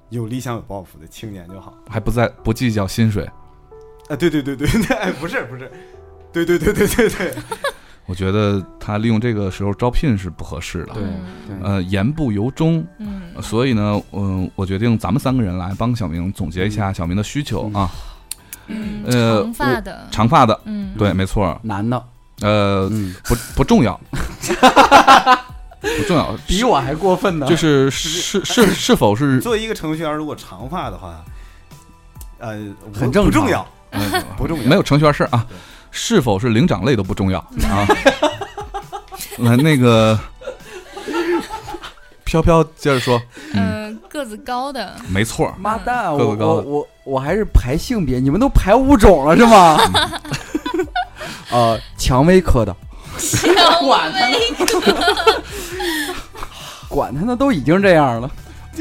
[0.09, 1.73] 有理想有抱负的青年就好。
[1.89, 3.29] 还不在不计较薪水。
[4.07, 5.69] 啊，对对对对对，哎，不是不是，
[6.31, 7.33] 对对对对对对，
[8.09, 10.93] 我觉得他利用这个时候招聘是不合适的。
[10.93, 11.03] 对
[11.61, 13.21] 呃，言不由衷，嗯。
[13.39, 17.87] 所以呢，嗯，我决定咱们三个人来帮小明总结一下小明的需求啊。
[18.65, 22.03] 嗯，呃长发的，长发的，嗯，对，没错，男的，
[22.41, 23.99] 呃，嗯，不不重要，
[25.81, 27.47] 不重要，比我还过分呢。
[27.47, 31.23] 就是是是 是否是作为一个程序员，如果长发的话，
[32.39, 32.57] 呃，
[32.93, 33.25] 很正常。
[33.25, 34.01] 不重要，呃
[34.37, 35.45] 不重要，没有程序员事儿啊。
[35.47, 35.57] 对，
[35.91, 37.87] 是否是灵长类都不重要啊。
[39.39, 40.17] 来，那个
[42.23, 43.21] 飘飘接着说，
[43.53, 49.79] 嗯，个子高的，没错，妈蛋，我个子高的我我我还是排性别，你们都排物种了是吗？
[51.51, 52.75] 呃，蔷薇科的，
[53.79, 54.19] 管他
[56.87, 58.29] 管他呢，都已经这样了。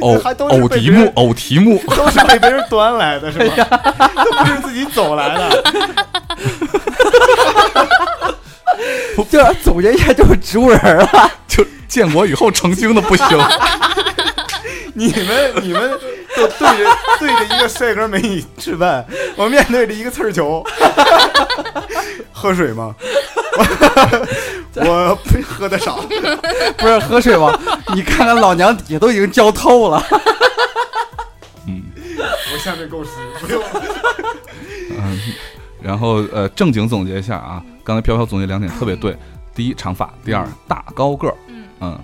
[0.01, 3.67] 偶还都是偶题被别人目，偶题目，都是被别人端来的，是吧？
[4.25, 6.18] 都不是自己走来的。
[9.31, 11.31] 这总结一下就是植物人儿了。
[11.47, 13.27] 就建国以后成精的不行。
[14.95, 15.91] 你们你们
[16.37, 20.65] 都对着对着一个帅哥美女吃饭，我面对着一个刺儿球，
[22.33, 22.95] 喝水吗？
[24.75, 26.01] 我不喝的少，
[26.79, 27.53] 不是喝水吗？
[27.95, 30.05] 你看看老娘底下都已经浇透了。
[31.67, 31.83] 嗯
[32.53, 33.11] 我下面够湿，
[33.41, 33.63] 不用。
[34.91, 35.21] 嗯，
[35.83, 39.17] 然后呃，正经总结一下啊，刚才飘飘总结两点特别对：
[39.55, 41.35] 第一，长发；第二，大高个儿。
[41.49, 41.99] 嗯，嗯，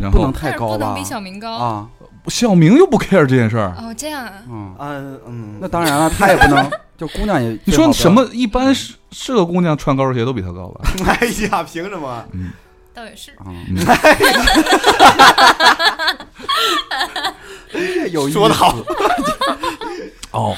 [0.00, 1.04] 然后不能太但是高吧不能比？
[1.04, 1.56] 小明高。
[1.56, 1.88] 啊，
[2.28, 3.74] 小明又不 care 这件事儿。
[3.78, 4.88] 哦，这样啊，嗯，啊
[5.26, 7.58] 嗯，那当然了，他也不能， 就姑娘也。
[7.64, 8.10] 你说什？
[8.10, 8.24] 么？
[8.32, 10.80] 一般是是个姑娘穿高跟鞋都比他高吧？
[11.06, 12.24] 哎呀，凭什么？
[12.94, 13.30] 倒也是。
[13.44, 13.66] 嗯，
[18.10, 18.74] 有意思说得好。
[20.32, 20.54] 哦，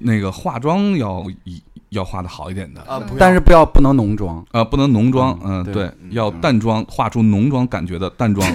[0.00, 4.44] 那个化妆要一要化的好一点的，啊，但是不要不能浓妆。
[4.52, 8.48] 啊，不能浓妆，嗯，嗯对要淡妆，化出浓妆感觉的淡妆，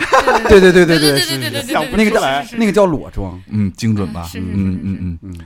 [0.47, 3.41] 对对对对对对，对对对对，想不那个叫来那个叫裸妆。
[3.49, 4.29] 嗯，精准吧？
[4.35, 5.39] 嗯嗯嗯，嗯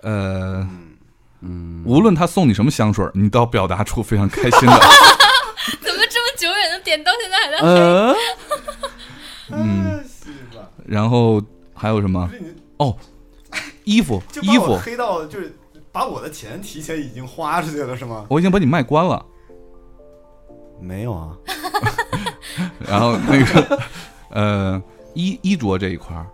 [0.00, 0.68] 呃，嗯
[1.42, 4.80] 嗯，无论他送你什么香水，你都要表达出非常开心的，
[5.80, 7.58] 怎么这么久远的点到现在还在？
[7.68, 8.14] 呃，
[9.52, 10.04] 嗯，
[10.86, 11.40] 然后
[11.72, 12.28] 还有什么
[12.76, 12.98] 不？
[13.88, 15.56] 衣服，就把我衣服，黑到就是
[15.90, 18.26] 把我的钱提前已经花出去了是吗？
[18.28, 19.24] 我已经把你卖关了。
[20.80, 21.36] 没有啊，
[22.86, 23.78] 然后那个，
[24.30, 24.82] 呃，
[25.14, 26.26] 衣衣着这一块儿，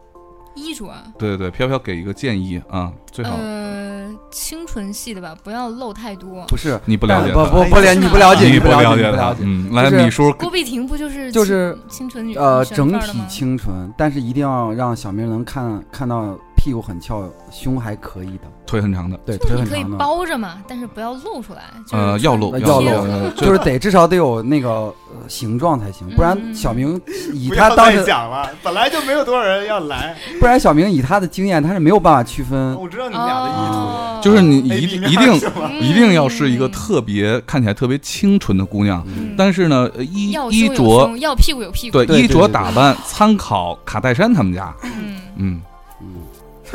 [0.55, 6.45] 衣着啊，对对对，飘飘给一个建议啊，最好，呃，清纯系的吧，不要露太多。
[6.49, 9.41] 不是，你不了解不不不了，哎你不了解，你不了解，不了，解。
[9.45, 21.65] 嗯，来，米叔，郭碧婷不就是就是清清纯女呃，整体清纯，但是一定要让小明能看看到屁股很翘，胸还可以的，腿很长的，对，腿很长的，包着嘛，但是不要露出来。
[21.87, 26.99] 就是呃，要露呃要露，呃就是得至少得有那个呃形状才行，不然嗯小明
[27.35, 30.17] 以他当时，讲了，本来就没有多少人要来。
[30.41, 32.75] 不然小明以他的经验，他是没有办法区分。
[32.81, 34.21] 我知道你们俩的意图，哦。
[34.23, 35.35] 就是你一定一定？
[35.83, 36.73] 一定要是一个嗯。
[36.73, 39.35] 特别看起来特别清纯的姑娘，嗯。
[39.37, 42.03] 但是呢，呃衣衣着，要屁股有屁股。
[42.03, 45.63] 对衣着打扮参考卡戴珊他们家，嗯，嗯，嗯，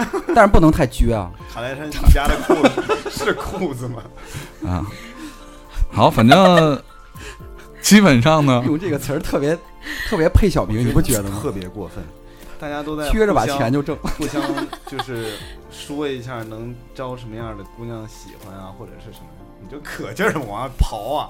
[0.35, 1.31] 但是不能太撅啊。
[1.53, 4.03] 卡戴珊你家的裤子 是裤子吗？
[4.65, 4.85] 啊，
[5.91, 6.81] 好，反正
[7.81, 9.57] 基本上呢，用这个词儿特别
[10.07, 11.39] 特别配小明，你不觉得吗？
[11.41, 12.03] 特别过分，
[12.59, 13.95] 大家都在撅着把钱就挣。
[14.17, 14.41] 互相
[14.85, 15.33] 就是
[15.71, 19.38] 说一下能招什么样的姑娘喜欢啊，或者是什么，你
[19.71, 21.29] 就可劲儿地往外刨啊，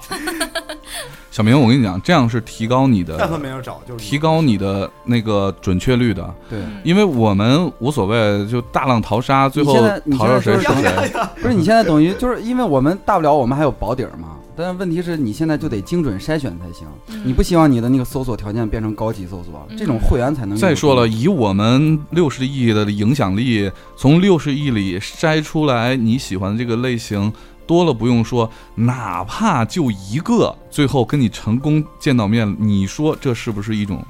[1.30, 9.74] 小明，我跟你讲，这样是提高你但凡的没人找，就是提高你的那个准确率的，对，嗯因为我们无所谓，就大浪淘沙，最后
[10.16, 11.12] 淘到谁是谁。
[11.42, 16.86] 不是你现在等于就是因为我们大不了我们还有保底儿嘛，但是问题是你现在就得精准筛选才行。
[17.08, 20.56] 嗯你不希望你的那个搜索条件变成高级搜索，嗯这种会员才能。
[20.56, 27.30] 再说了，，以我们六十亿的影响力，从六十亿里筛出来你喜欢的这个类型，
[27.70, 34.04] 多了不用说，哪怕就一个，最后跟你成功见到面，你说这是不是一种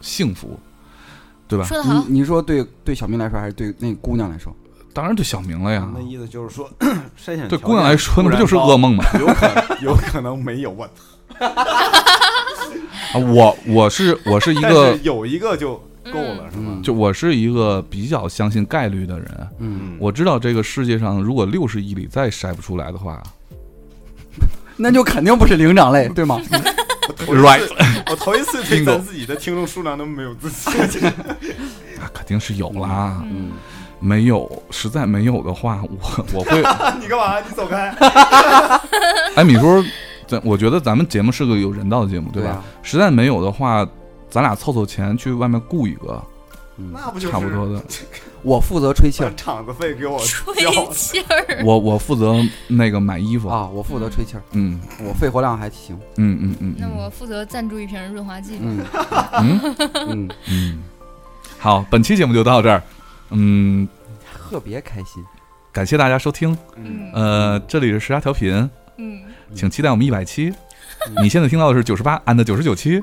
[0.00, 0.56] 幸福？
[1.48, 1.64] 对吧？
[1.64, 4.54] 说得好，你你说对对小明来说还是对那姑娘来说？
[4.94, 6.70] 当然对小明了呀，那意思就是说，
[7.18, 9.04] 筛选对姑娘来说，那不就是噩梦吗？
[9.18, 10.84] 有可有可能没有我，
[13.12, 15.82] 啊，我我是我是一个，有一个就
[16.12, 16.80] 够了，嗯是吗？
[16.82, 19.48] 就我是一个比较相信概率的人。
[19.58, 23.22] 嗯，我知道这个世界上，如果六十亿里再筛不出来的话
[24.76, 26.40] 那就肯定不是灵长类，对吗
[27.26, 27.68] ？Right
[28.10, 30.72] 我头一次对 Bingo 咱自己的听众数量那么没有自信。
[31.98, 33.22] 那，肯定是有啦。
[33.24, 33.50] 嗯，
[33.98, 36.56] 没有，实在没有的话，我我会，
[37.00, 37.38] 你干嘛？
[37.40, 37.94] 你走开！
[39.36, 39.84] 哎，米叔，
[40.26, 42.50] 咱我觉得咱们节目是个有人道的节目，对吧？
[42.50, 43.86] 啊，实在没有的话，
[44.30, 46.22] 咱俩凑凑钱去外面雇一个，
[46.76, 47.82] 嗯，那不就是差不多的。
[48.42, 50.90] 我负责吹气儿场子费给我吹交？
[50.92, 51.60] 气儿。
[51.62, 52.36] 我我负责
[52.68, 55.94] 那个买衣服，啊，我负责吹气儿，嗯我肺活量还行。
[56.16, 59.30] 嗯嗯嗯，那我负责赞助一瓶润滑剂吧。
[59.42, 59.76] 嗯嗯
[60.08, 60.82] 嗯， 嗯，
[61.58, 62.82] 好，本期节目就到这儿，
[63.30, 63.86] 嗯，
[64.32, 65.22] 特别开心。
[65.72, 69.20] 感谢大家收听，嗯，呃，这里是时差调频，嗯，
[69.54, 70.50] 请期待我们一百期。
[71.08, 73.02] 嗯你现在听到的是九十八 and 九十九期，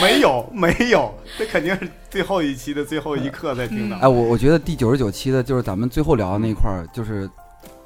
[0.00, 3.96] 没有没有，这肯定是最后一期的最后一刻在听的。
[3.96, 7.28] 哎，我我觉得第九十九期的就是咱们最后聊的那一块儿，就是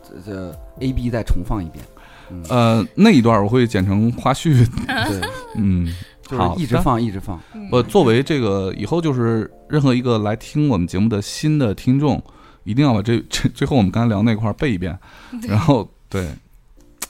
[0.02, 1.84] 这这 A B 再重放一遍。
[2.30, 5.20] 嗯，呃，那一段我会剪成花絮， 对，
[5.54, 5.86] 嗯，
[6.26, 7.40] 就好一直放，一直放。
[7.54, 12.20] 嗯我作为这个以后就是任何一个来听我们节目的新的听众，
[12.64, 14.98] 一定要把这这最后我们刚才聊那块儿背一遍，
[15.48, 16.28] 然后对，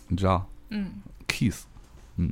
[0.09, 0.91] 你知道嗯
[1.27, 1.65] kiss，
[2.17, 2.31] 嗯，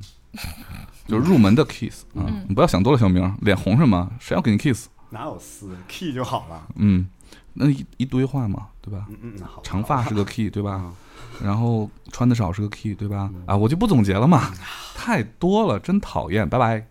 [1.07, 4.11] 就是入门的 kiss 啊，嗯你不要想多了，小明，脸红什么？
[4.21, 4.89] 谁要给你 kiss？
[5.11, 6.67] 哪有撕 key 就好了？
[6.77, 7.09] 嗯，
[7.53, 9.07] 那一一堆话嘛，对吧？
[9.11, 9.63] 嗯嗯，好。
[9.63, 10.73] 长发是个 key，对吧？
[10.73, 10.95] 啊，
[11.43, 13.43] 然后穿的少是个 key，对吧嗯？
[13.47, 14.53] 啊，我就不总结了嘛，
[14.97, 16.87] 太多了，真讨厌，拜拜。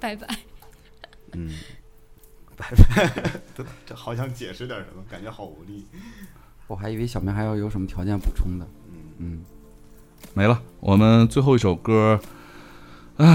[0.00, 0.26] 拜拜。
[1.32, 1.54] 嗯，
[2.56, 3.12] 拜拜。
[3.54, 5.86] 这 这好想解释点什么，感觉好无力。
[6.66, 8.66] 我还以为小明还要有什么条件补充的。
[8.88, 9.44] 嗯，嗯，
[10.34, 10.60] 没了。
[10.80, 12.20] 我们最后一首歌，
[13.16, 13.26] 唉，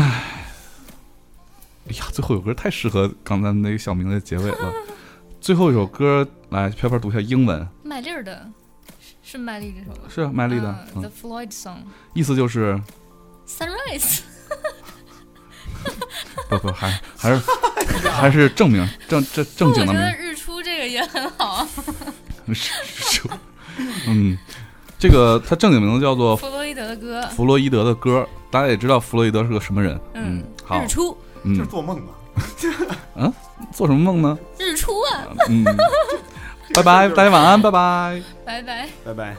[1.88, 4.74] 哎呀，最后一首歌太适合刚才那个小明的结尾了。
[5.40, 8.50] 最后一首歌，来飘飘读一下英文，麦粒儿的，
[9.24, 10.10] 是是麦粒这首歌？
[10.10, 11.78] 是麦粒的 The Floyd Song
[12.14, 12.82] 意思就是
[13.48, 14.22] ，Sunrise。
[16.50, 17.42] 不不，还还是
[18.10, 21.68] 还是正名正正正经的名我觉得，日出这个也很好啊。
[22.54, 23.22] 是是，
[24.08, 24.36] 嗯，
[24.98, 26.36] 这个它正经名字叫做
[26.76, 30.00] 弗洛伊德的歌，弗洛伊德的歌，大家也知道弗洛伊德是个什么人。
[30.14, 30.82] 嗯，好。
[30.82, 32.14] 日出，这是做梦吧？
[33.16, 33.34] 嗯，
[33.72, 34.38] 做什么梦呢？
[34.60, 35.28] 日出啊。
[35.50, 35.64] 嗯，
[36.74, 39.36] 拜拜，大家晚安，拜拜，拜拜，拜拜。